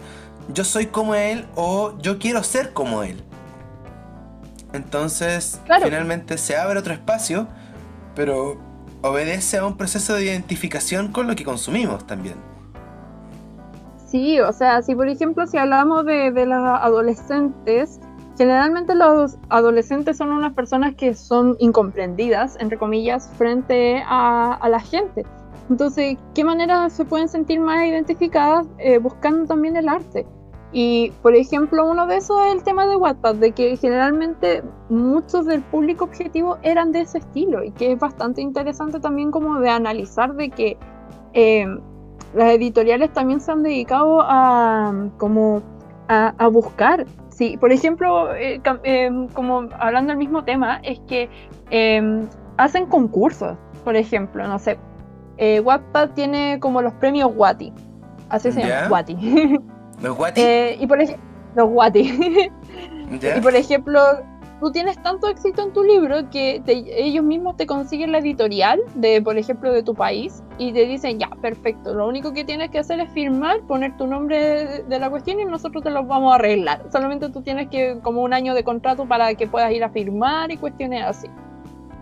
[0.52, 3.22] yo soy como él o yo quiero ser como él.
[4.72, 7.46] Entonces, finalmente se abre otro espacio,
[8.16, 8.58] pero
[9.02, 12.34] obedece a un proceso de identificación con lo que consumimos también.
[14.08, 18.00] Sí, o sea, si por ejemplo si hablamos de, de las adolescentes,
[18.36, 24.80] generalmente los adolescentes son unas personas que son incomprendidas, entre comillas, frente a, a la
[24.80, 25.24] gente.
[25.70, 30.26] Entonces, ¿qué manera se pueden sentir más identificadas eh, buscando también el arte?
[30.76, 35.46] Y, por ejemplo, uno de esos es el tema de WhatsApp, de que generalmente muchos
[35.46, 39.70] del público objetivo eran de ese estilo y que es bastante interesante también como de
[39.70, 40.76] analizar de que
[41.32, 41.64] eh,
[42.34, 45.62] las editoriales también se han dedicado a como
[46.08, 47.06] a, buscar.
[47.34, 51.28] Sí, por ejemplo, eh, eh, como hablando del mismo tema, es que
[52.56, 54.78] hacen concursos, por ejemplo, no sé,
[55.64, 57.72] Wattpad tiene como los premios Wati,
[58.28, 59.58] así se llama, Wati.
[60.00, 60.40] ¿Los Guati?
[60.40, 61.24] Eh, y por ejemplo,
[61.56, 62.50] los Guati.
[63.10, 64.00] Y por ejemplo,
[64.60, 69.20] tú tienes tanto éxito en tu libro que ellos mismos te consiguen la editorial de,
[69.20, 72.78] por ejemplo, de tu país y te dicen, ya, perfecto, lo único que tienes que
[72.78, 76.36] hacer es firmar, poner tu nombre de, la cuestión y nosotros te lo vamos a
[76.36, 76.84] arreglar.
[76.92, 80.50] Solamente tú tienes que, como un año de contrato para que puedas ir a firmar
[80.50, 81.28] y cuestiones así.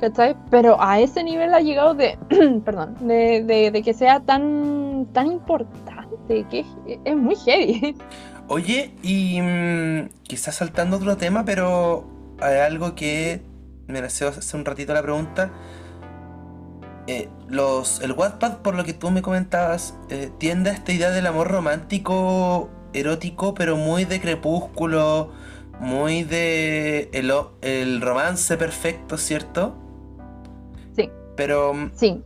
[0.00, 0.34] ¿Cachai?
[0.50, 2.18] Pero a ese nivel ha llegado de,
[2.64, 6.64] perdón, de, de, que sea tan, tan importante que
[7.04, 7.96] es, muy heavy.
[8.48, 12.11] Oye, y mm, quizás saltando otro tema, pero
[12.42, 13.42] hay algo que
[13.86, 15.50] me nació hace un ratito la pregunta.
[17.06, 21.10] eh, los, el Wattpad, por lo que tú me comentabas, eh, tiende a esta idea
[21.10, 25.32] del amor romántico, erótico, pero muy de crepúsculo,
[25.80, 29.76] muy de el, el romance perfecto, ¿cierto?
[30.94, 31.10] Sí.
[31.36, 32.22] Pero mm, Sí.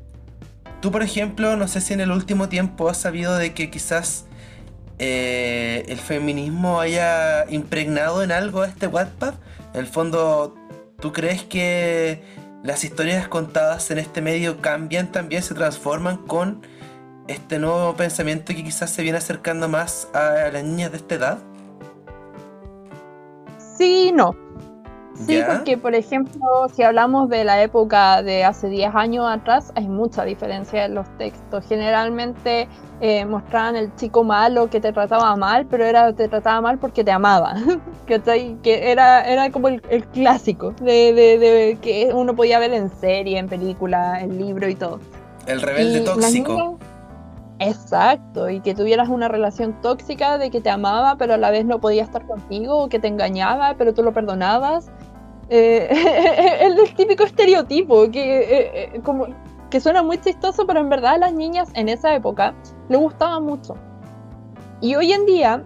[0.81, 4.27] tú, por ejemplo, no sé si en el último tiempo has sabido de que quizás
[4.99, 9.35] eh, el feminismo haya impregnado en algo a este Wattpad.
[9.77, 10.55] En el fondo,
[11.01, 12.23] ¿tú crees que
[12.65, 16.63] las historias contadas en este medio cambian también, se transforman con
[17.29, 21.39] este nuevo pensamiento que quizás se viene acercando más a las niñas de esta edad?
[23.77, 24.35] Sí, no.
[25.25, 25.47] Sí, ¿Ya?
[25.47, 26.41] porque por ejemplo,
[26.75, 31.09] si hablamos de la época de hace 10 años atrás, hay mucha diferencia en los
[31.17, 31.65] textos.
[31.67, 32.69] Generalmente
[33.01, 37.03] eh, mostraban el chico malo que te trataba mal, pero era te trataba mal porque
[37.05, 37.55] te amaba.
[38.07, 42.89] Que era, era como el, el clásico de, de- de que uno podía ver en
[42.91, 45.01] serie, en película, en libro y todo.
[45.47, 46.79] El rebelde Y tóxico.
[47.59, 51.65] Exacto, y que tuvieras una relación tóxica de que te amaba, pero a la vez
[51.65, 54.91] no podía estar contigo, o que te engañaba, pero tú lo perdonabas.
[55.49, 59.27] Eh, el, típico estereotipo que, eh, eh, como,
[59.71, 62.55] que suena muy chistoso, pero en verdad a las niñas en esa época
[62.89, 63.77] le gustaba mucho.
[64.81, 65.63] Y hoy en día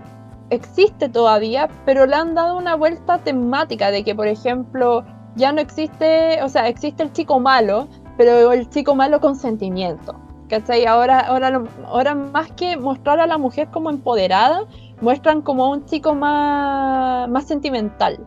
[0.51, 5.05] existe todavía, pero le han dado una vuelta temática de que, por ejemplo,
[5.37, 10.14] ya no existe, o sea, existe el chico malo, pero el chico malo con sentimiento.
[10.49, 10.85] ¿Cachai?
[10.85, 14.64] Ahora, ahora, ahora más que mostrar a la mujer como empoderada,
[15.01, 18.19] muestran como un chico más, más sentimental.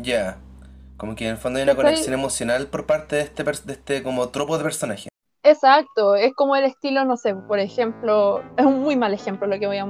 [0.00, 0.38] Ya.
[0.96, 3.72] Como que en el fondo hay una Estoy- conexión emocional por parte de este, de
[3.72, 5.08] este como tropo de personaje.
[5.44, 9.58] Exacto, es como el estilo, no sé, por ejemplo, es un muy mal ejemplo lo
[9.58, 9.86] que voy a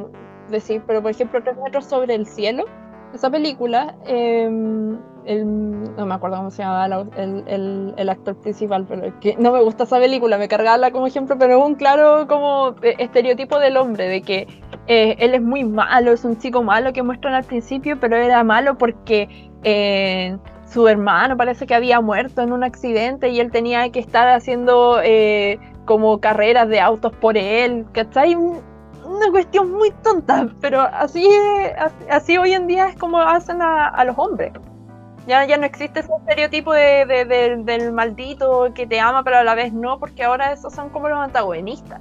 [0.49, 2.65] decir, pero por ejemplo, Tres metros sobre el cielo,
[3.13, 4.47] esa película, eh,
[5.27, 9.13] el- no me acuerdo cómo se llamaba la- el, el- el actor principal, pero es
[9.21, 12.75] que no me gusta esa película, me cargaba como ejemplo, pero es un claro como
[12.83, 14.47] eh, estereotipo del hombre, de que
[14.87, 18.43] eh, él es muy malo, es un chico malo que muestran al principio, pero era
[18.43, 19.51] malo porque...
[19.65, 24.29] eh, su hermano parece que había muerto en un accidente y él tenía que estar
[24.29, 28.35] haciendo eh, como carreras de autos por él, ¿cachai?
[28.35, 28.61] Un-
[29.05, 31.29] Una cuestión muy tonta, pero así,
[32.09, 34.53] así, hoy en día es como hacen a, los hombres.
[35.27, 39.55] Ya, ya no existe ese estereotipo de- del maldito que te ama pero a la
[39.55, 42.01] vez no, porque ahora esos son como los antagonistas.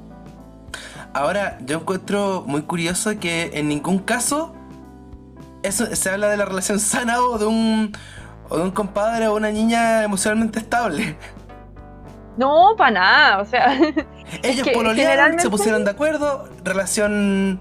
[1.14, 4.54] Ahora, yo encuentro muy curioso que en ningún caso
[5.64, 7.92] eso, se habla de la relación sana o de un,
[8.50, 11.16] o de un compadre o una niña emocionalmente estable.
[12.38, 13.74] No, para nada, o sea,
[14.44, 17.60] Ellos que pololearon, generalmente- se pusieron de acuerdo, relación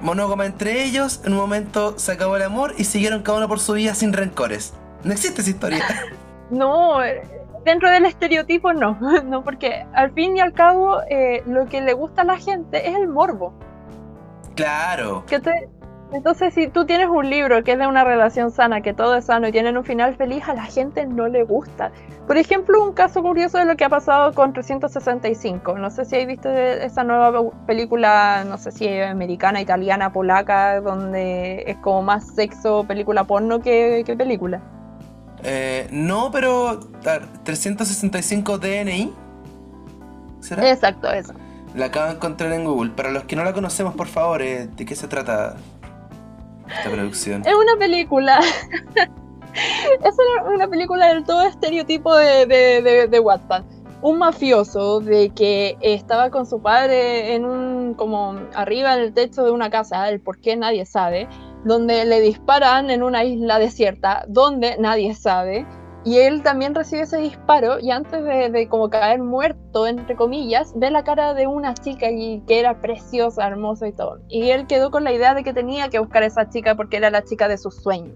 [0.00, 3.58] monógama entre ellos, en un momento se acabó el amor y siguieron cada uno por
[3.60, 4.72] su vida sin rencores.
[5.02, 5.84] No existe esa historia.
[6.50, 6.98] No,
[7.64, 11.94] dentro del estereotipo no, no, porque al fin y al cabo eh, lo que le
[11.94, 13.54] gusta a la gente es el morbo.
[14.54, 15.24] claro.
[15.26, 15.68] Que te-
[16.12, 19.24] Entonces, si tú tienes un libro que es de una relación sana, que todo es
[19.24, 21.90] sano y tienen un final feliz, a la gente no le gusta.
[22.26, 25.76] Por ejemplo, un caso curioso de lo que ha pasado con 365.
[25.76, 31.64] No sé si habéis visto esa nueva película, no sé si americana, italiana, polaca, donde
[31.66, 34.62] es como más sexo, película porno que, que película.
[35.42, 39.12] Eh, no, pero a ver, 365 DNI.
[40.40, 40.70] ¿Será?
[40.70, 41.34] Exacto, eso.
[41.74, 42.92] La acabo de encontrar en Google.
[42.92, 45.56] Para los que no la conocemos, por favor, eh, ¿de qué se trata
[46.68, 47.42] esta producción?
[47.46, 48.40] Es una película.
[50.04, 50.16] es
[50.52, 53.64] una, película del todo estereotipo de, de, de, de Wattpad.
[54.02, 59.44] Un mafioso de que estaba con su padre en un como arriba en el techo
[59.44, 61.28] de una casa, el por qué nadie sabe,
[61.64, 65.66] donde le disparan en una isla desierta, donde nadie sabe,
[66.04, 70.72] y él también recibe ese disparo y antes de, de como caer muerto, entre comillas,
[70.76, 74.18] ve la cara de una chica y que era preciosa, hermosa y todo.
[74.28, 76.98] Y él quedó con la idea de que tenía que buscar a esa chica porque
[76.98, 78.14] era la chica de sus sueños.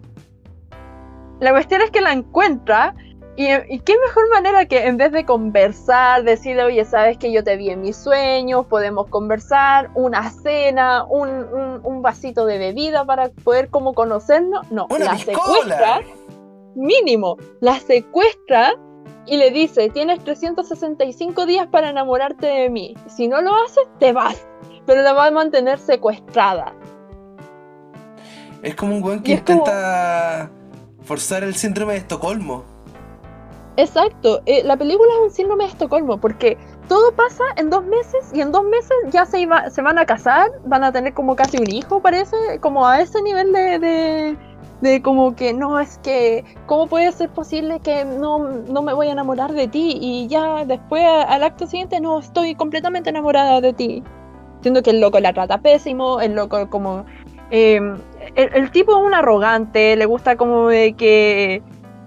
[1.41, 2.95] La cuestión es que la encuentra
[3.37, 7.45] y, y qué mejor manera que en vez de conversar, decirle, oye, sabes que yo
[7.45, 13.05] te vi en mis sueños, podemos conversar, una cena, un, un- un vasito de bebida
[13.05, 14.69] para poder como conocernos.
[14.73, 15.37] No, ¡Una la piscola!
[15.45, 16.01] secuestra,
[16.79, 18.75] mínimo, la secuestra
[19.27, 22.95] y le dice, tienes 365 días para enamorarte de mí.
[23.09, 24.47] Si no lo haces, te vas.
[24.87, 26.73] Pero la va a mantener secuestrada.
[28.63, 30.51] Es como un weón que como- intenta
[31.03, 32.65] forzar el síndrome de Estocolmo.
[33.77, 36.59] Exacto, eh, la película es un síndrome de Estocolmo porque
[36.89, 40.05] todo pasa en dos meses y en dos meses ya se, iba, se van a
[40.07, 44.37] casar, van a tener como casi un hijo, parece, como a ese nivel de, de,
[44.81, 49.09] de como que no es que, ¿cómo puede ser posible que no, no me voy
[49.09, 49.99] a enamorar de ti?
[50.01, 54.03] Y ya después al acto siguiente no estoy completamente enamorada de ti.
[54.61, 57.05] Siendo que el loco la trata pésimo, el loco como...
[57.51, 57.97] Em,
[58.35, 61.63] el, tipo es un arrogante, le gusta como de que...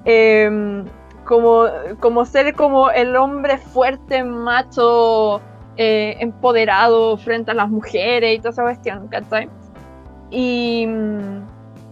[0.05, 0.86] Em,
[1.26, 1.65] como,
[1.99, 5.39] como ser como el hombre fuerte, macho,
[5.78, 9.49] eh, empoderado frente a las mujeres y toda esa cuestión, ¿cachai?
[10.30, 10.88] Y...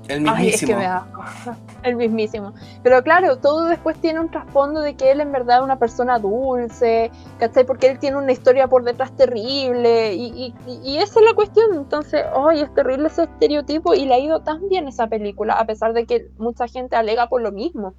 [0.09, 0.79] El mismísimo.
[1.83, 2.53] El mismísimo.
[2.81, 6.17] Pero claro, todo después tiene un trasfondo de que él en verdad es una persona
[6.17, 7.63] dulce, ¿cachai?
[7.63, 11.75] Porque él tiene una historia por detrás terrible y, y, esa es la cuestión.
[11.75, 12.61] Entonces, ¡ay!
[12.61, 16.07] es terrible ese estereotipo y le ha ido tan bien esa película, a pesar de
[16.07, 17.93] que mucha gente alega por lo mismo.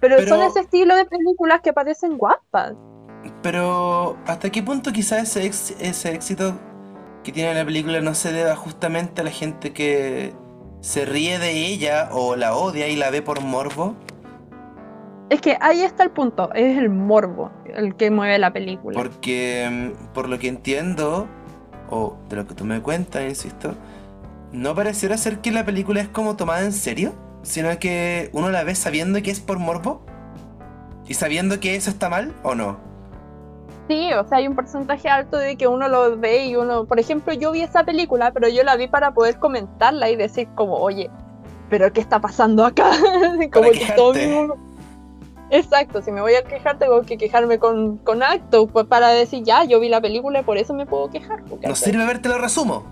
[0.00, 2.74] Pero, son ese estilo de películas que parecen guapas.
[3.42, 5.46] Pero, ¿hasta qué punto quizás ese,
[5.80, 6.54] ese éxito
[7.24, 10.34] que tiene la película no se deba justamente a la gente que
[10.80, 13.94] se ríe de ella o la odia y la ve por morbo?
[15.30, 18.98] Es que ahí está el punto, es el morbo el que mueve la película.
[18.98, 21.28] Porque, mm, por lo que entiendo,
[21.90, 23.74] o de lo que tú me cuentas, insisto,
[24.52, 28.64] no pareciera ser que la película es como tomada en serio, sino que uno la
[28.64, 30.02] ve sabiendo que es por morbo
[31.06, 32.80] y sabiendo que eso está mal o no.
[33.88, 37.00] Sí, o sea, hay un porcentaje alto de que uno lo ve y uno, por
[37.00, 40.74] ejemplo, yo vi esa película, pero yo la vi para poder comentarla y decir como,
[40.74, 41.10] oye,
[41.70, 42.90] pero ¿qué está pasando acá?
[43.52, 44.12] como que todo
[45.50, 49.42] Exacto, si me voy a quejar tengo que quejarme con, con actos pues para decir,
[49.44, 51.42] ya, yo vi la película y por eso me puedo quejar.
[51.62, 52.84] ¿No sirve verte lo resumo?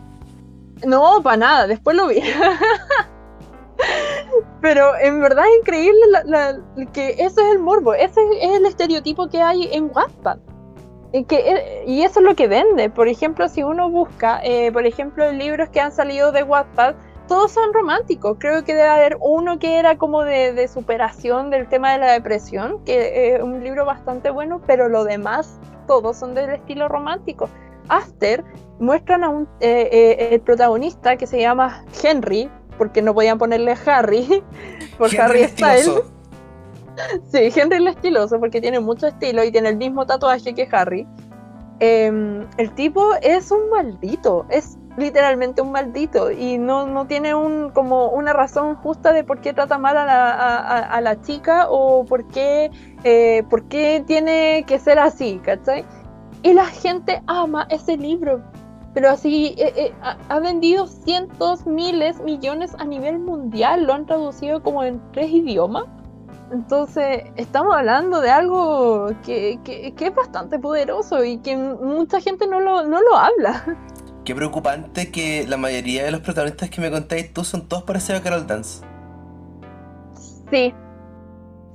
[0.86, 2.22] No, para nada, después lo vi.
[4.62, 6.00] Pero en verdad es increíble
[6.94, 10.38] que ese es el morbo, ese es el estereotipo que hay en WhatsApp.
[11.16, 12.90] Eh, y eso es lo que vende.
[12.90, 16.94] Por ejemplo, si uno busca, eh, por ejemplo, libros que han salido de Wattpad,
[17.26, 18.36] todos son románticos.
[18.38, 22.84] Creo que debe haber uno que era como de, superación del tema de la depresión,
[22.84, 27.48] que es un libro bastante bueno, pero lo demás, todos son del estilo romántico.
[27.88, 28.44] After
[28.78, 34.44] muestran a un eh, el protagonista que se llama Henry, porque no podían ponerle Harry,
[34.98, 36.15] por Harry, Harry Styles.
[37.30, 41.06] Sí, Henry el estiloso porque tiene mucho estilo y tiene el mismo tatuaje que Harry.
[41.78, 47.70] Em, el tipo es un maldito, es literalmente un maldito y no, no tiene un,
[47.70, 52.06] como una razón justa de por qué trata mal a la, a, la chica o
[52.06, 52.70] por qué,
[53.04, 55.84] eh, por qué tiene que ser así, ¿cachai?
[56.42, 58.42] Y la gente ama ese libro,
[58.94, 64.62] pero así eh, eh, ha vendido cientos, miles, millones a nivel mundial, lo han traducido
[64.62, 65.84] como en tres idiomas.
[66.52, 69.58] Entonces, estamos hablando de algo que,
[69.98, 73.76] es bastante poderoso y que mucha gente no lo, no lo habla.
[74.24, 78.20] Qué preocupante que la mayoría de los protagonistas que me contáis tú son todos parecidos
[78.20, 78.84] a Carol Dance.
[80.50, 80.72] Sí,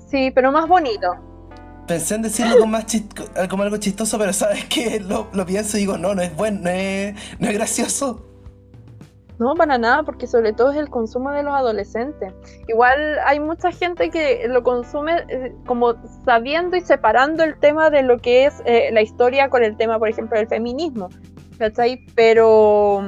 [0.10, 1.08] sí, pero más bonito.
[1.88, 2.86] Pensé en decirlo como, más
[3.50, 6.70] como algo chistoso, pero sabes que lo, pienso y digo, no, no es bueno, no
[6.70, 8.31] es gracioso.
[9.42, 12.32] No, para nada, porque sobre todo es el consumo de los adolescentes.
[12.68, 18.04] Igual hay mucha gente que lo consume eh, como sabiendo y separando el tema de
[18.04, 21.10] lo que es eh, la historia con el tema, por ejemplo, del feminismo.
[21.58, 22.06] ¿Cachai?
[22.14, 23.02] Pero,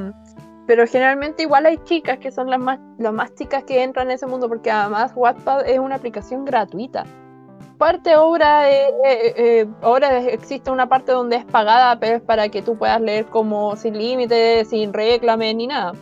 [0.66, 4.16] pero generalmente igual hay chicas que son las más, las más chicas que entran en
[4.16, 7.04] ese mundo, porque además Wattpad es una aplicación gratuita.
[7.78, 12.76] Parte ahora, eh, ahora existe una parte donde es pagada, pero es para que tú
[12.76, 15.94] puedas leer como sin límites, sin reclame ni nada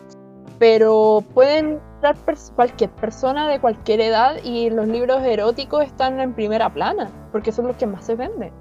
[0.62, 2.16] pero pueden dar
[2.55, 7.66] cualquier persona de cualquier edad y los libros eróticos están en primera plana, porque son
[7.66, 8.51] los que más se venden.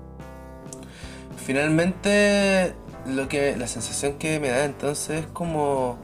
[1.37, 2.73] Finalmente,
[3.05, 5.99] lo que la sensación que me da entonces es como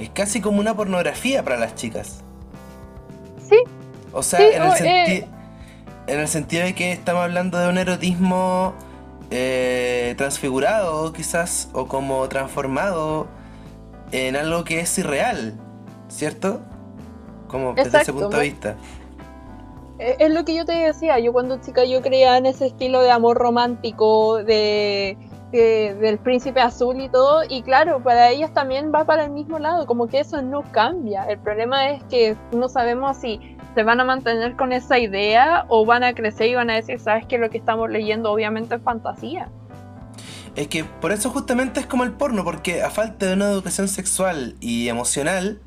[0.00, 2.24] es casi como una pornografía para las chicas.
[3.48, 3.58] Sí.
[4.12, 5.28] O sea, en, el eh,
[6.08, 8.74] en, el sentido de que estamos hablando de un erotismo
[9.30, 13.28] eh, transfigurado, quizás, o como transformado
[14.12, 15.54] en algo que es irreal,
[16.08, 16.60] ¿cierto?
[17.48, 18.76] Como desde ese punto de vista.
[19.98, 23.10] Es lo que yo te decía, yo cuando chica yo creía en ese estilo de
[23.10, 25.16] amor romántico, de,
[25.52, 29.86] del príncipe azul y todo, y claro, para ellas también va para el mismo lado,
[29.86, 31.24] como que eso no cambia.
[31.24, 35.86] El problema es que no sabemos si se van a mantener con esa idea o
[35.86, 38.82] van a crecer y van a decir, sabes que lo que estamos leyendo obviamente es
[38.82, 39.48] fantasía.
[40.56, 43.88] Es que por eso justamente es como el porno, porque a falta de una educación
[43.88, 45.60] sexual y emocional,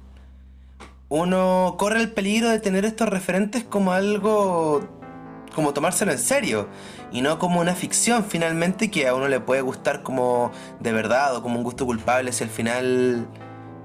[1.10, 4.82] uno corre el peligro de tener estos referentes como algo,
[5.54, 6.68] como tomárselo en serio,
[7.12, 11.36] y no como una ficción finalmente que a uno le puede gustar como de verdad
[11.36, 13.28] o como un gusto culpable si al final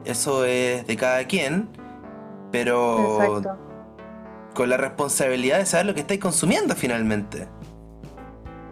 [0.06, 1.68] eso es de cada quien.
[2.50, 3.42] pero
[4.54, 7.48] con la responsabilidad de saber lo que estáis consumiendo finalmente.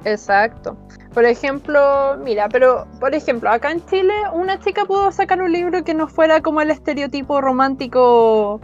[0.05, 0.76] Exacto.
[1.14, 5.84] Por ejemplo, mira, pero por ejemplo, acá en Chile una chica pudo sacar un libro
[5.84, 8.61] que no fuera como el estereotipo romántico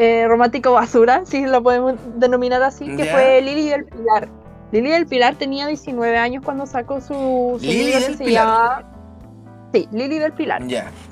[0.00, 4.28] eh, romántico basura, si lo podemos denominar así, que fue Lili del Pilar.
[4.70, 8.84] Lili del Pilar tenía 19 años cuando sacó su, libro que se llamaba...
[9.72, 10.62] Sí, Lili del Pilar.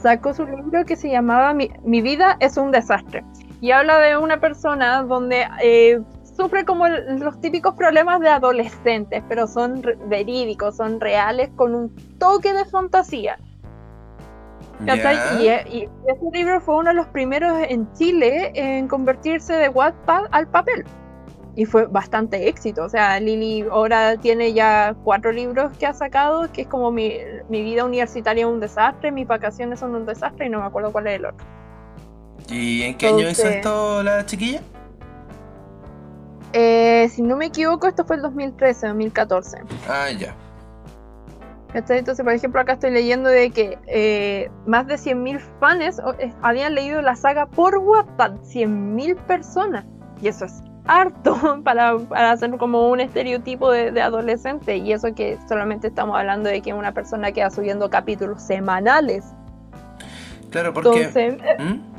[0.00, 3.24] Sacó su libro que se llamaba Mi, vida es un desastre.
[3.60, 6.00] Y habla de una persona donde eh,
[6.36, 12.52] sufre como los típicos problemas de adolescentes, pero son verídicos, son reales, con un toque
[12.52, 13.38] de fantasía.
[14.80, 15.90] Y, ese
[16.32, 20.84] libro fue uno de los primeros en Chile en convertirse de Wattpad al papel.
[21.54, 22.84] Y fue bastante éxito.
[22.84, 27.18] O sea, Lili ahora tiene ya cuatro libros que ha sacado, que es como mi,
[27.48, 31.06] vida universitaria es un desastre, mis vacaciones son un desastre y no me acuerdo cuál
[31.06, 31.46] es el otro.
[32.50, 34.60] ¿Y en qué año hizo esto la chiquilla?
[36.52, 39.58] Eh, si no me equivoco, esto fue el 2013, 2014.
[39.88, 40.34] Ah, ya.
[41.74, 46.74] Entonces, por ejemplo, acá estoy leyendo de que eh, más de 100.000 fans eh, habían
[46.74, 49.84] leído la saga por WhatsApp, 100.000 personas.
[50.22, 54.78] Y eso es harto para, para hacer como un estereotipo de, adolescente.
[54.78, 59.24] Y eso que solamente estamos hablando de que una persona queda subiendo capítulos semanales.
[60.50, 61.02] Claro, porque...
[61.02, 61.96] Entonces, ¿Mm?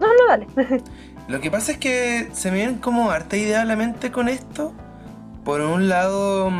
[0.00, 0.48] No, no, dale.
[1.26, 4.74] Lo que pasa es que se me viene como harta idea la mente con esto.
[5.42, 6.50] Por un lado,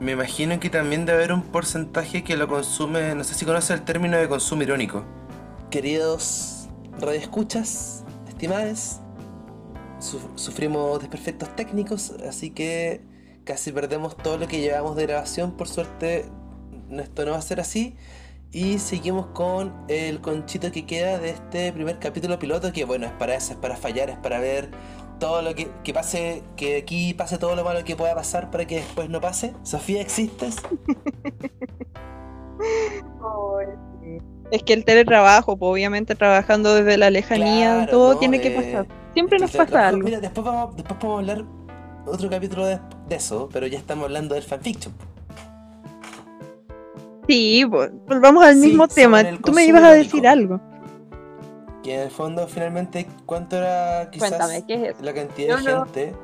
[0.00, 3.72] me imagino que también debe haber un porcentaje que lo consume, no sé si conoce
[3.72, 5.04] el término de consumo irónico.
[5.70, 6.68] Queridos
[6.98, 9.00] radioescuchas, estimadas,
[10.34, 13.02] sufrimos desperfectos técnicos, así que
[13.44, 15.52] casi perdemos todo lo que llevamos de grabación.
[15.52, 16.26] Por suerte,
[16.90, 17.94] esto no va a ser así.
[18.52, 23.12] Y seguimos con el conchito que queda de este primer capítulo piloto, que bueno, es
[23.12, 24.70] para eso, es para fallar, es para ver
[25.20, 28.66] todo lo que, que pase, que aquí pase todo lo malo que pueda pasar para
[28.66, 29.54] que después no pase.
[29.62, 30.56] Sofía, ¿existes?
[34.50, 38.88] es que el teletrabajo, pues, obviamente trabajando desde la lejanía, todo tiene que eh, pasar.
[39.14, 40.02] Siempre nos pasa algo.
[40.02, 41.44] Mira, después vamos, después podemos hablar
[42.06, 44.92] otro capítulo de, de, eso, pero ya estamos hablando del fanfiction.
[47.30, 49.22] Sí, volvamos al mismo tema.
[49.38, 50.60] Tú me ibas a decir algo.
[51.80, 54.32] Que en el fondo, finalmente, ¿cuánto era quizás
[55.00, 56.14] la cantidad de gente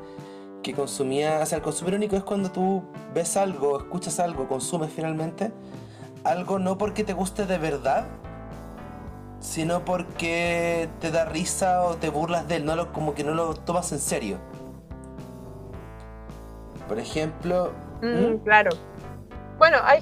[0.61, 1.39] que consumía?
[1.41, 2.83] O sea, el consumo único es cuando tú
[3.13, 5.53] ves algo, escuchas algo, consumes finalmente
[6.25, 8.05] algo no porque te guste de verdad,
[9.39, 13.33] sino porque te da risa o te burlas de él, no lo, como que no
[13.33, 14.39] lo tomas en serio.
[16.89, 17.71] Por ejemplo.
[18.01, 18.71] Mm, claro.
[19.57, 20.01] Bueno, hay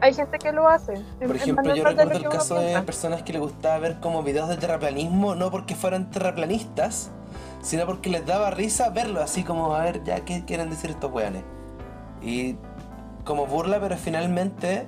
[0.00, 0.94] hay gente que lo hace.
[1.18, 4.56] Por ejemplo, yo recuerdo el caso de personas que les gustaba ver como videos de
[4.56, 7.10] terraplanismo, no porque fueran terraplanistas,
[7.62, 11.10] sino porque les daba risa verlo, así como, a ver, ya, ¿qué quieren decir estos
[11.12, 11.42] weones?
[12.22, 12.56] Y
[13.24, 14.86] como burla, pero finalmente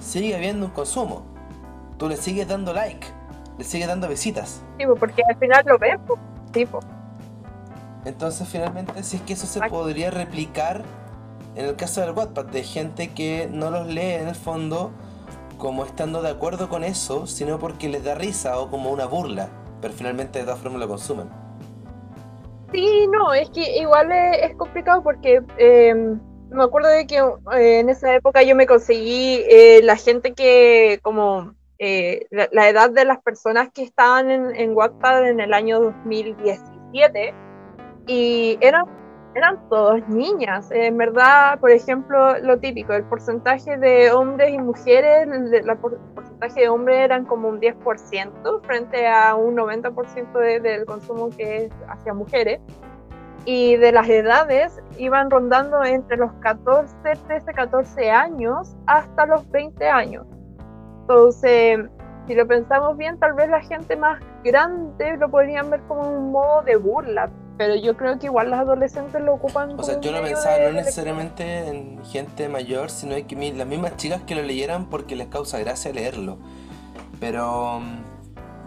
[0.00, 1.24] sigue habiendo un consumo.
[1.98, 3.06] Tú le sigues dando like,
[3.58, 4.62] le sigues dando visitas.
[4.78, 5.98] Sí, porque al final lo ves,
[6.52, 6.80] tipo.
[8.04, 10.82] Entonces, finalmente, si es que eso se podría replicar
[11.56, 14.92] en el caso del Wattpad, de gente que no los lee en el fondo
[15.58, 19.48] como estando de acuerdo con eso, sino porque les da risa o como una burla,
[19.80, 21.28] pero finalmente de todas formas lo consumen.
[22.72, 27.88] Sí, no, es que igual es, complicado porque em, me acuerdo de que eh, en
[27.88, 33.22] esa época yo me conseguí eh, la gente que como eh, la, edad de las
[33.22, 37.32] personas que estaban en, en Wattpad en el año 2017
[38.06, 38.86] y eran
[39.34, 40.70] eran todos niñas.
[40.70, 45.76] En verdad, por ejemplo, lo típico, el porcentaje de hombres y mujeres, el,
[46.14, 51.72] porcentaje de hombres eran como un 10% frente a un 90% del consumo que es
[51.88, 52.60] hacia mujeres.
[53.46, 56.94] Y de las edades iban rondando entre los 14,
[57.26, 60.26] 13, 14 años hasta los 20 años.
[61.00, 61.80] Entonces,
[62.26, 66.32] si lo pensamos bien, tal vez la gente más grande lo podrían ver como un
[66.32, 69.78] modo de burla, pero yo creo que igual los adolescentes lo ocupan.
[69.78, 74.22] O sea, yo no pensaba no necesariamente en gente mayor, sino que las mismas chicas
[74.22, 76.38] que lo leyeran porque les causa gracia leerlo.
[77.20, 77.98] Pero mm,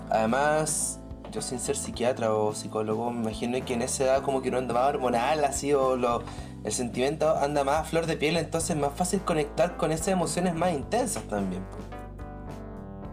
[0.10, 1.00] además,
[1.32, 4.58] yo sin ser psiquiatra o psicólogo, me imagino que en esa edad como que no
[4.58, 6.24] anda más hormonal, así, o lo,
[6.64, 10.10] el sentimiento anda más a flor de piel, entonces es más fácil conectar con esas
[10.10, 11.64] emociones más intensas también.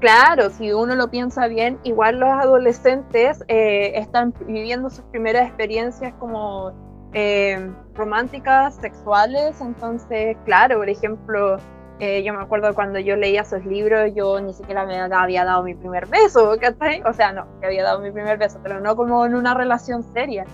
[0.05, 6.12] Claro, si uno lo piensa bien, igual los adolescentes eh, están viviendo sus primeras experiencias
[6.18, 6.72] como
[7.14, 11.57] eh, románticas, sexuales, entonces, claro, por ejemplo,
[12.00, 15.62] Eh, yo me acuerdo cuando yo leía esos libros, yo ni siquiera me había dado
[15.62, 17.02] mi primer beso, ¿cachai?
[17.07, 20.02] O sea, no, me había dado mi primer beso, pero no como en una relación
[20.12, 20.44] seria,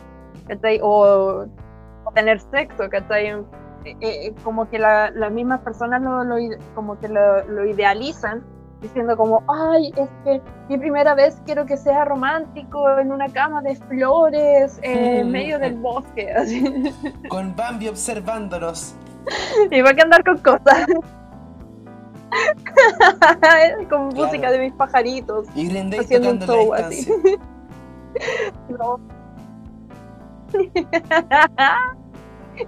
[0.47, 0.81] ¿cachai?
[0.83, 1.47] O,
[2.05, 3.29] o tener sexo, ¿cachai?
[3.85, 6.37] Eh, eh, como que las mismas personas lo, lo,
[6.75, 8.45] como que lo, lo idealizan
[8.81, 13.61] diciendo como, ay, es que mi primera vez quiero que sea romántico en una cama
[13.63, 16.33] de flores en medio del bosque.
[16.37, 16.93] Así.
[17.29, 18.95] Con Bambi observándonos.
[19.71, 20.87] Y va a andar con cosas.
[23.89, 25.47] con música de mis pajaritos.
[25.55, 27.13] Y haciendo un show así.
[28.69, 28.99] No.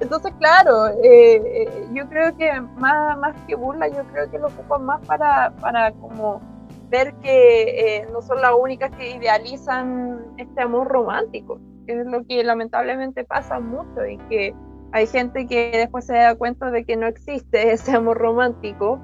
[0.00, 4.48] Entonces, claro, eh, eh, yo creo que más, más que burla, yo creo que lo
[4.48, 6.40] ocupan más para, para como
[6.88, 12.24] ver que eh, no son las únicas que idealizan este amor romántico, que es lo
[12.24, 14.54] que lamentablemente pasa mucho y que
[14.92, 19.00] hay gente que después se da cuenta de que no existe ese amor romántico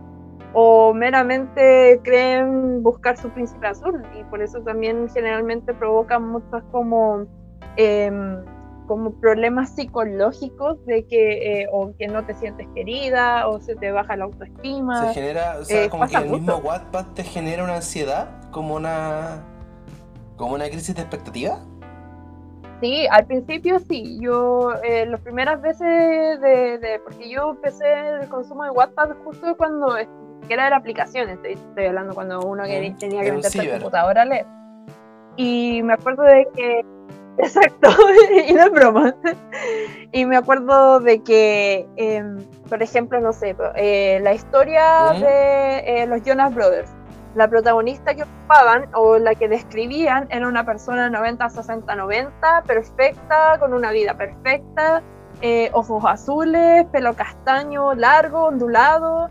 [0.54, 7.26] o meramente creen buscar su príncipe azul y por eso también generalmente provocan muchas como
[7.76, 8.42] em,
[8.88, 13.92] como problemas psicológicos de que eh, o que no te sientes querida o se te
[13.92, 15.06] baja la autoestima.
[15.06, 16.56] Se genera, o sea, Eh, como que el mismo.
[16.56, 19.44] Wattpad te genera una ansiedad, como una
[20.36, 21.60] como una crisis de expectativa.
[22.80, 27.84] Sí, al principio sí, yo eh, las primeras veces de, de- porque yo empecé
[28.22, 29.94] el consumo de Wattpad justo cuando
[30.46, 33.64] que era de la aplicación, estoy, estoy hablando cuando uno que tenía que meterse al
[33.64, 33.78] ciber.
[33.80, 34.46] computador a leer.
[35.36, 36.84] Y me acuerdo de que,
[37.38, 37.88] exacto,
[38.48, 39.14] y no es broma.
[40.12, 45.20] Y me acuerdo de que, em, por ejemplo, no sé, eh, la historia Ujú.
[45.20, 46.90] de eh, los Jonas Brothers,
[47.34, 53.58] la protagonista que ocupaban o la que describían era una persona 90, 60, 90, perfecta,
[53.58, 55.02] con una vida perfecta,
[55.40, 59.28] eh, ojos azules, pelo castaño, largo, ondulado,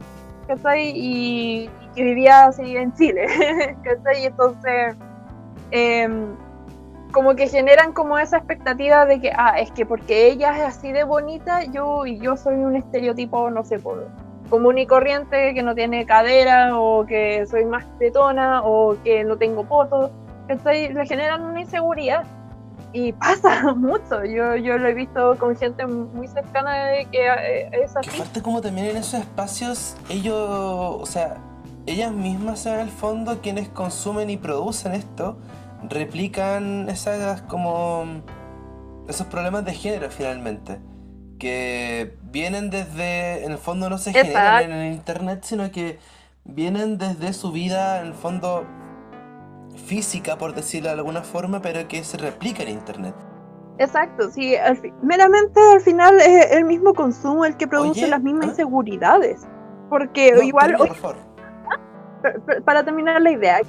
[0.48, 0.92] ¿cachai?
[0.96, 3.28] Y, y que vivía así en Chile,
[3.84, 4.24] ¿cachai?
[4.24, 4.96] Y entonces,
[5.72, 6.36] em,
[7.18, 10.92] como que generan como esa expectativa de que, ah, es que porque ella es así
[10.92, 14.08] de bonita, yo y yo soy un estereotipo, no sé, por,
[14.52, 19.36] común y corriente, que no tiene cadera, o que soy más tetona, o que no
[19.36, 20.12] tengo poto,
[20.48, 20.94] ¿cachai?
[20.94, 22.24] Le generan una inseguridad.
[22.94, 27.70] Y pasa mucho, yo, yo lo he visto con gente muy cercana de que eh,
[27.84, 28.10] es Que así.
[28.12, 31.38] fuerte como también en esos espacios ellos, o sea,
[31.88, 35.36] ellas mismas en el fondo quienes consumen y producen esto,
[35.90, 38.06] replican esas como
[39.08, 40.80] esos problemas de género finalmente.
[41.40, 46.00] Que vienen desde, en el fondo no se generan en el internet, sino que
[46.46, 48.66] vienen desde su vida, en el fondo
[49.86, 53.14] física, por decirlo de alguna forma, pero que se replica en internet.
[53.78, 58.24] Exacto, sí, al meramente al final es el mismo consumo el que produce Oye, las
[58.24, 58.50] mismas ¿ah?
[58.50, 59.46] inseguridades.
[59.90, 61.18] Porque No, igual, termina, hoy- por favor.
[62.24, 63.60] per- per- para terminar la idea,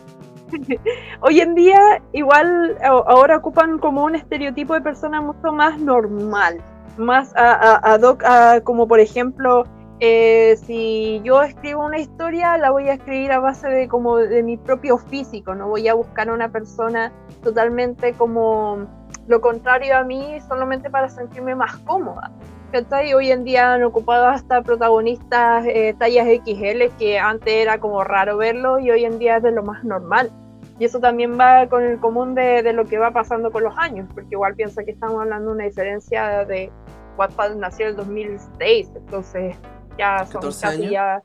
[1.21, 6.61] hoy en día igual ahora ocupan como un estereotipo de persona mucho más normal,
[6.97, 8.25] más ad hoc
[8.65, 9.65] como por ejemplo,
[10.01, 14.43] eh, si yo escribo una historia, la voy a escribir a base de como de
[14.43, 18.87] mi propio físico, no voy a buscar a una persona totalmente como
[19.27, 22.31] lo contrario a mí solamente para sentirme más cómoda.
[22.73, 23.15] ¿Cachai?
[23.15, 28.37] Hoy en día han ocupado hasta protagonistas eh, tallas XL que antes era como raro
[28.37, 30.31] verlo y hoy en día es de lo más normal.
[30.79, 33.77] Y eso también va con el común de, de lo que va pasando con los
[33.79, 36.71] años, porque igual piensa que estamos hablando de una diferencia de
[37.17, 39.57] Wattpad nació en el 2006, entonces
[39.99, 40.93] ya son 14 casi años.
[40.93, 41.23] ya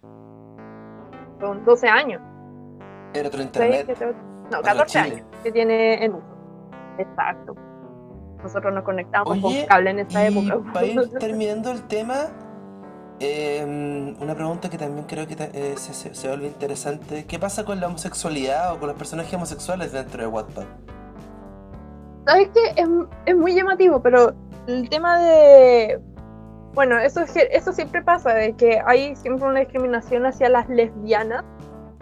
[1.39, 2.22] son 12 años.
[3.14, 5.16] Era otro No, otro 14 Chile.
[5.18, 6.26] años que tiene en uso.
[6.98, 7.56] Exacto.
[8.44, 10.72] Nosotros nos conectamos Oye, con cable en esa Y época.
[10.74, 12.16] para ir terminando el tema,
[13.20, 17.26] eh, una pregunta que también creo que eh, se, se, se vuelve interesante.
[17.26, 20.64] ¿Qué pasa con la homosexualidad o con los personajes homosexuales dentro de Wattpad?
[22.28, 22.82] ¿Sabes qué?
[22.82, 22.88] Es,
[23.26, 24.34] es muy llamativo, pero
[24.68, 26.00] el tema de...
[26.74, 30.68] Bueno, eso, es que- eso siempre pasa, de que hay siempre una discriminación hacia las
[30.70, 31.44] lesbianas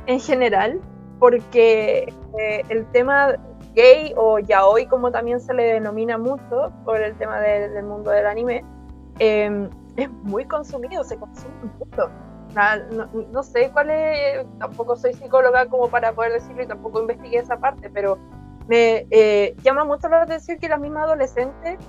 [0.08, 0.80] en general,
[1.20, 3.36] porque eh, el tema
[3.74, 8.12] gay o yaoi, como también se le denomina mucho por el tema de- del mundo
[8.12, 8.64] del anime,
[9.20, 12.10] eh, es muy consumido, se consume mucho.
[12.92, 17.40] No, no sé cuál es, tampoco soy psicóloga como para poder decirlo y tampoco investigué
[17.40, 18.18] esa parte, pero
[18.68, 21.80] me eh, llama mucho la atención que las mismas adolescentes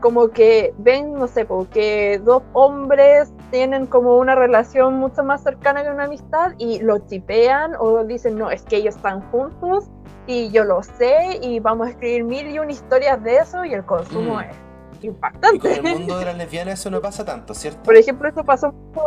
[0.00, 5.42] como que ven, no sé, po, que dos hombres tienen como una relación mucho más
[5.42, 9.86] cercana que una amistad y lo chipean o dicen, no, es que ellos están juntos
[10.26, 13.72] y yo lo sé y vamos a escribir mil y una historias de eso y
[13.74, 14.40] el consumo Mm.
[14.40, 14.56] es
[15.00, 15.72] Y con impactante.
[15.74, 17.82] el mundo de las lesbianas eso no pasa tanto, ¿cierto?
[17.82, 19.02] Por ejemplo, eso pasó mucho...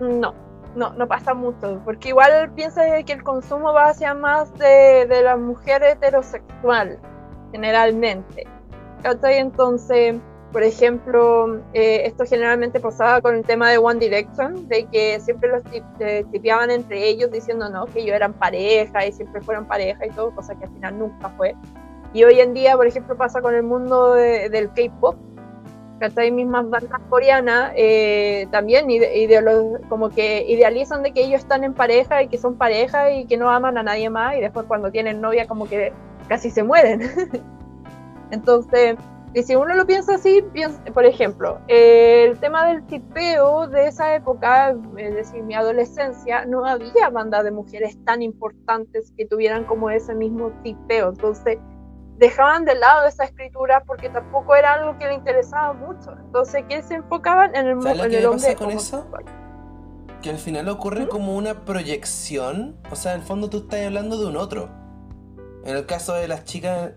[0.00, 0.34] No,
[0.74, 5.22] no, no pasa mucho, porque igual piensa que el consumo va hacia más de, de
[5.22, 6.98] la mujer heterosexual,
[7.52, 8.46] generalmente.
[9.02, 9.38] ¿Cachai?
[9.38, 10.16] Entonces,
[10.52, 15.48] por ejemplo, eh, esto generalmente pasaba con el tema de One Direction, de que siempre
[15.48, 15.62] los
[15.98, 20.10] eh, tipeaban entre ellos diciendo no, que ellos eran pareja y siempre fueron pareja y
[20.10, 21.54] todo, cosa que al final nunca fue.
[22.12, 25.16] Y hoy en día, por ejemplo, pasa con el mundo del K-pop,
[25.98, 26.30] ¿cachai?
[26.30, 28.86] Mismas bandas coreanas eh, también
[29.88, 33.38] como que idealizan de que ellos están en pareja y que son pareja y que
[33.38, 35.94] no aman a nadie más y después cuando tienen novia como que
[36.28, 37.00] casi se mueren.
[38.32, 38.96] Entonces,
[39.34, 40.44] y si uno lo piensa así,
[40.92, 47.08] por ejemplo, el tema del tipeo de esa época, es decir, mi adolescencia, no había
[47.10, 51.10] bandas de mujeres tan importantes que tuvieran como ese mismo tipeo.
[51.10, 51.58] Entonces,
[52.18, 56.12] dejaban de lado esa escritura porque tampoco era algo que le interesaba mucho.
[56.26, 58.52] Entonces, ¿qué se enfocaban en el, mundo en el hombre?
[58.52, 59.06] Pasa con eso?
[60.20, 61.08] Que al final ocurre ¿Mm?
[61.08, 62.76] como una proyección.
[62.90, 64.68] O sea, en el fondo tú estás hablando de un otro.
[65.64, 66.92] En el caso de las chicas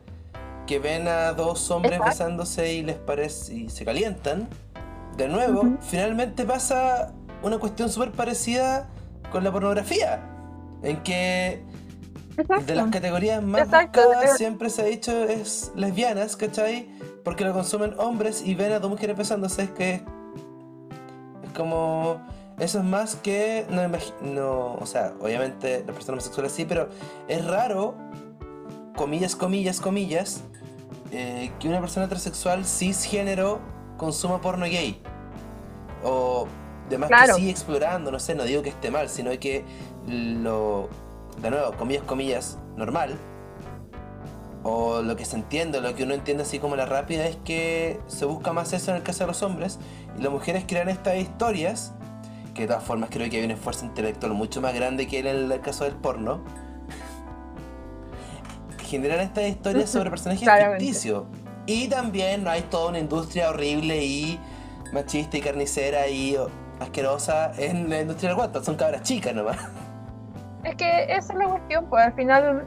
[0.65, 4.47] que ven a dos hombres besándose y les parece y se calientan,
[5.17, 8.89] de nuevo, finalmente pasa una cuestión súper parecida
[9.31, 10.21] con la pornografía,
[10.81, 11.63] en que
[12.65, 16.89] de las categorías más buscadas siempre se ha dicho es lesbianas, ¿cachai?
[17.23, 19.93] Porque lo consumen hombres y ven a dos mujeres besándose, es que
[21.43, 22.21] es como...
[22.57, 23.65] Eso es más que...
[23.69, 23.85] No,
[24.21, 26.87] no, o sea, obviamente las personas homosexuales sí, pero
[27.27, 27.95] es raro
[28.95, 30.41] comillas, comillas, comillas,
[31.17, 33.61] eh, que una persona transexual cisgénero
[33.95, 35.01] consuma porno gay.
[36.03, 36.45] O
[36.89, 39.63] demás que sigue explorando, no sé, no digo que esté mal, sino que
[40.07, 40.89] lo,
[41.41, 43.15] de nuevo, comillas, comillas, normal.
[44.63, 47.97] O lo que se entiende, lo que uno entiende así como la rápida es que
[48.07, 49.79] se busca más eso en el caso de los hombres
[50.19, 51.93] y las mujeres crean estas historias,
[52.53, 55.27] que de todas formas creo que hay un esfuerzo intelectual mucho más grande que en
[55.27, 56.41] el caso del porno
[58.85, 61.23] generan estas historias sobre personajes ficticios.
[61.65, 64.39] Y también hay toda una industria horrible y
[64.93, 66.37] machista y carnicera y
[66.79, 68.63] asquerosa en la industria del Wattpad.
[68.63, 69.57] Son cabras chicas nomás.
[70.63, 72.65] Es que esa es la cuestión, pues al final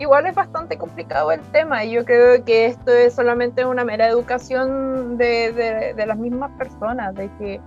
[0.00, 4.08] igual es bastante complicado el tema y yo creo que esto es solamente una mera
[4.08, 7.60] educación de, las mismas personas, de que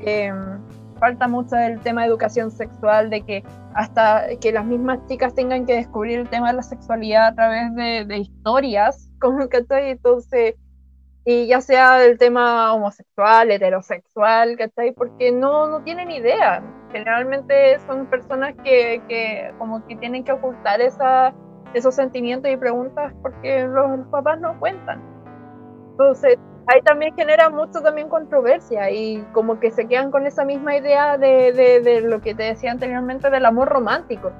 [0.00, 0.58] em,
[0.98, 3.44] falta mucho el tema de educación sexual, de que
[3.74, 7.74] hasta que las mismas chicas tengan que descubrir el tema de la sexualidad a través
[7.74, 10.54] de, historias, como que entonces,
[11.24, 14.92] y ya sea el tema homosexual, heterosexual, ¿cachai?
[14.92, 16.62] Porque no, no tienen idea.
[16.92, 21.34] Generalmente son personas que, que como que tienen que ocultar esa,
[21.74, 25.02] esos sentimientos y preguntas porque los, los papás no cuentan.
[25.90, 30.76] Entonces, ahí también genera mucho también controversia y como que se quedan con esa misma
[30.76, 34.32] idea de, de, lo que te decía anteriormente del amor romántico.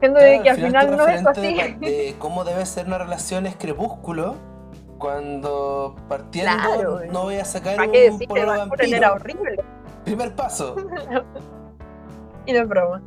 [0.00, 1.54] Siendo que al final, no es así.
[1.78, 4.36] De, cómo debe ser una relación es crepúsculo
[4.98, 8.96] cuando partiendo no voy a sacar un decir, vampiro.
[8.96, 9.56] Era horrible.
[10.04, 10.76] Primer paso.
[12.46, 13.02] y no es broma.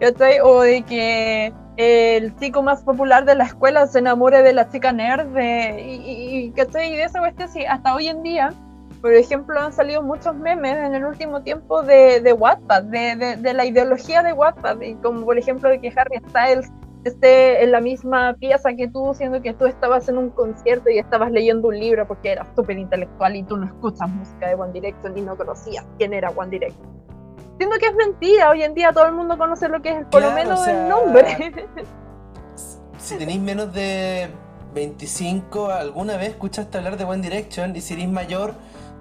[0.00, 4.52] Yo estoy, o de que el chico más popular de la escuela se enamore de
[4.52, 8.52] la chica nerd y, que estoy de esa cuestión sí, hasta hoy en día
[9.00, 13.54] por ejemplo han salido muchos memes en el último tiempo de, de Wattpad de, de,
[13.54, 16.70] la ideología de Wattpad y como por ejemplo de que Harry Styles
[17.04, 20.98] esté en la misma pieza que tú siendo que tú estabas en un concierto y
[20.98, 24.72] estabas leyendo un libro porque eras súper intelectual y tú no escuchas música de One
[24.72, 27.02] Direction y no conocías quién era One Direction
[27.62, 30.20] Siendo que es mentira, hoy en día todo el mundo conoce lo que es por
[30.20, 31.54] lo menos el nombre.
[32.98, 34.28] si tenéis menos de
[34.74, 38.54] 25, alguna vez escuchaste hablar de One Direction y si eres mayor,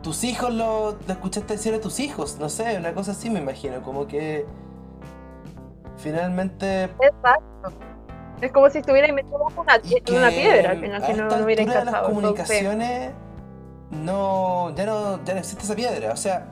[0.03, 3.82] tus hijos lo, escuchaste decir a tus hijos, no sé, una cosa así me imagino,
[3.82, 4.45] como que
[5.97, 6.84] finalmente...
[6.84, 7.72] Exacto.
[8.41, 9.82] Es como si estuviera inventando una,
[10.20, 11.86] una piedra al final, si no, no hubiera encajado.
[11.86, 13.12] las comunicaciones
[13.89, 16.45] no, ya no, ya no existe esa piedra, o sea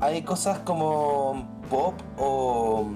[0.00, 2.86] hay cosas como pop o,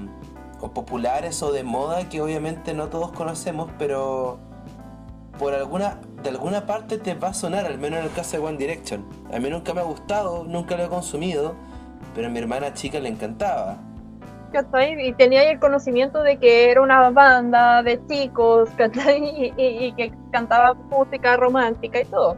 [0.75, 4.39] populares o de moda que obviamente no todos conocemos, pero
[5.39, 8.45] por alguna de alguna parte te va a sonar, al menos en el caso de
[8.45, 9.05] One Direction.
[9.33, 11.55] A mí nunca me ha gustado, nunca lo he consumido,
[12.15, 13.79] pero a mi hermana chica le encantaba.
[14.99, 18.69] Y tenía el conocimiento de que era una banda de chicos,
[19.57, 22.37] y que cantaba música romántica y todo.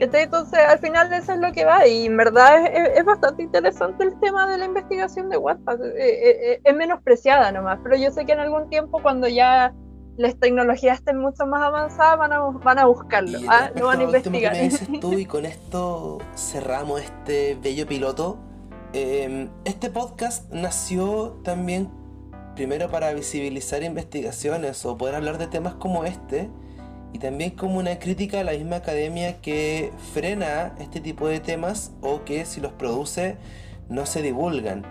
[0.00, 4.18] Entonces, al final eso es lo que va, y en verdad es, bastante interesante el
[4.18, 5.80] tema de la investigación de WhatsApp.
[5.80, 9.74] Eh, eh, eh, es, menospreciada nomás, pero yo sé que en algún tiempo, cuando ya
[10.16, 13.70] las tecnologías estén mucho más avanzadas, van a, van a buscarlo, ¿ah?
[13.76, 14.52] no van a investigar.
[14.52, 18.38] Que me dices tú, y con esto cerramos este bello piloto.
[18.92, 21.90] Em, este podcast nació también
[22.56, 26.50] primero para visibilizar investigaciones o poder hablar de temas como este
[27.12, 31.92] y también como una crítica a la misma academia que frena este tipo de temas
[32.00, 33.36] o que si los produce
[33.88, 34.84] no se divulgan.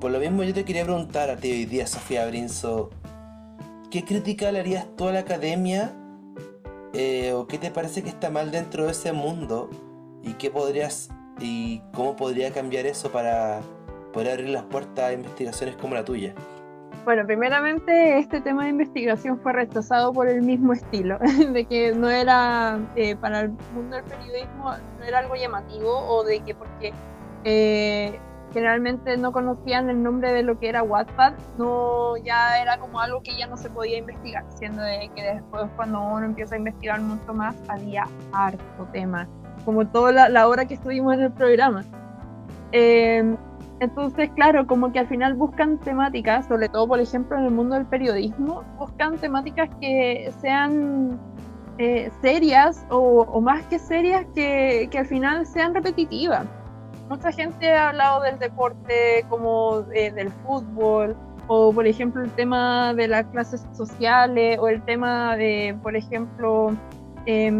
[0.00, 2.90] Por lo mismo yo te quería preguntar a ti hoy día, Sofía Brinzo,
[3.90, 5.92] ¿qué crítica le harías tú a la academia
[6.92, 9.70] eh, o qué te parece que está mal dentro de ese mundo
[10.22, 11.10] y qué podrías
[11.40, 13.60] y cómo podría cambiar eso para
[14.12, 16.34] poder abrir las puertas a investigaciones como la tuya?
[17.04, 21.18] Bueno, primeramente este tema de investigación fue rechazado por el mismo estilo,
[21.52, 26.22] de que no era eh, para el mundo del periodismo, no era algo llamativo o
[26.24, 26.92] de que porque
[27.44, 28.20] eh,
[28.52, 33.22] generalmente no conocían el nombre de lo que era Wattpad, no ya era como algo
[33.22, 37.00] que ya no se podía investigar, siendo de que después cuando uno empieza a investigar
[37.00, 39.26] mucho más había harto tema,
[39.64, 41.82] como toda la, la hora que estuvimos en el programa.
[42.72, 43.36] Eh,
[43.80, 47.76] entonces, claro, como que al final buscan temáticas, sobre todo, por ejemplo, en el mundo
[47.76, 51.18] del periodismo, buscan temáticas que sean
[51.78, 56.46] eh, serias o, más que serias, que, al final sean repetitivas.
[57.08, 61.16] Mucha gente ha hablado del deporte como eh, del fútbol,
[61.46, 66.76] o por ejemplo el tema de las clases sociales, o el tema de, por ejemplo,
[67.24, 67.50] eh,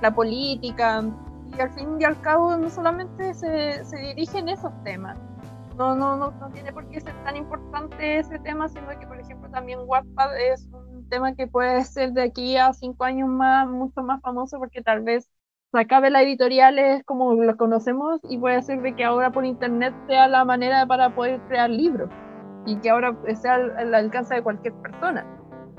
[0.00, 1.02] la política.
[1.58, 5.16] Y al fin y al cabo no solamente se, se dirigen esos temas,
[5.76, 9.20] no, no, no, no tiene por qué ser tan importante ese tema, sino que, por
[9.20, 13.68] ejemplo, también Wattpad es un tema que puede ser de aquí a cinco años más,
[13.68, 15.28] mucho más famoso, porque tal vez
[15.72, 19.44] se acabe la editorial es como lo conocemos y puede ser de que ahora por
[19.44, 22.08] internet sea la manera para poder crear libros
[22.64, 25.26] y que ahora sea al, alcance de cualquier persona.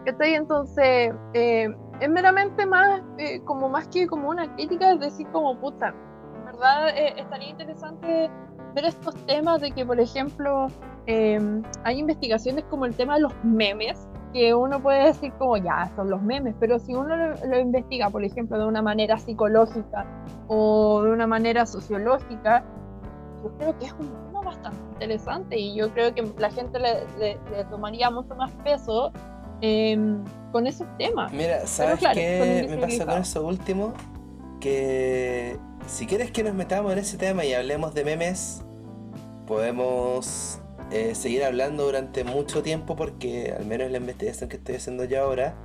[0.06, 1.70] Entonces, eh,
[2.00, 5.94] es meramente más, eh, como más que como una crítica, es decir, como puta,
[6.46, 8.30] verdad eh, estaría interesante
[8.78, 10.68] ver estos temas de que, por ejemplo,
[11.08, 15.92] em, hay investigaciones como el tema de los memes, que uno puede decir como ya,
[15.96, 20.06] son los memes, pero si uno lo, investiga, por ejemplo, de una manera psicológica
[20.48, 22.64] o de una manera sociológica,
[23.44, 27.64] yo creo que es un tema bastante interesante y yo creo que la gente le,
[27.72, 29.12] tomaría mucho más peso
[29.62, 31.34] em, con esos temas.
[31.34, 33.94] Mira, ¿sabes qué me pasa con eso último?
[34.60, 35.58] Que
[35.88, 38.64] si quieres que nos metamos en ese tema y hablemos de memes,
[39.48, 40.60] podemos
[40.92, 45.22] eh, seguir hablando durante mucho tiempo porque al menos la investigación que estoy haciendo ya
[45.22, 45.56] ahora.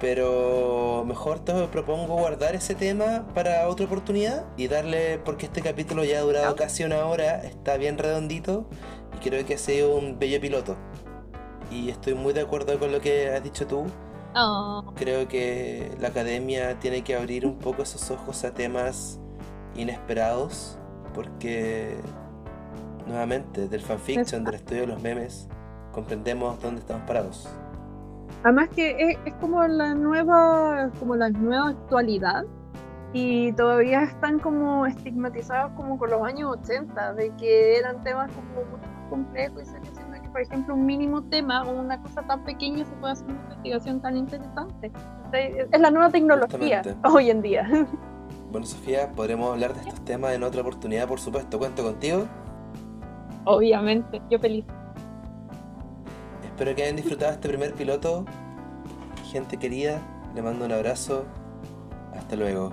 [0.00, 6.04] Pero mejor te propongo guardar ese tema para otra oportunidad y darle, porque este capítulo
[6.04, 8.68] ya ha durado casi una hora, está bien redondito
[9.14, 10.76] y creo que ha sido un bello piloto.
[11.70, 13.86] Y estoy muy de acuerdo con lo que has dicho tú.
[14.34, 14.92] Oh.
[14.96, 19.18] Creo que la academia tiene que abrir un poco esos ojos a temas
[19.74, 20.78] inesperados
[21.14, 21.96] porque
[23.06, 25.48] nuevamente del fanfiction, del estudio de los memes,
[25.92, 27.48] comprendemos dónde estamos parados.
[28.42, 32.44] Además que es, como la nueva, como la nueva actualidad
[33.12, 38.48] y todavía están como estigmatizados como con los años 80, de que eran temas como
[38.70, 42.44] muy complejos y se diciendo que por ejemplo un mínimo tema o una cosa tan
[42.44, 44.92] pequeña se puede hacer una investigación tan interesante.
[45.32, 47.68] es la nueva tecnología hoy en día.
[48.50, 51.58] Bueno, Sofía, podremos hablar de estos temas en otra oportunidad, por supuesto.
[51.58, 52.26] Cuento contigo.
[53.46, 54.64] Obviamente, yo feliz.
[56.44, 58.24] Espero que hayan disfrutado este primer piloto.
[59.30, 60.00] Gente querida,
[60.34, 61.24] le mando un abrazo.
[62.12, 62.72] Hasta luego.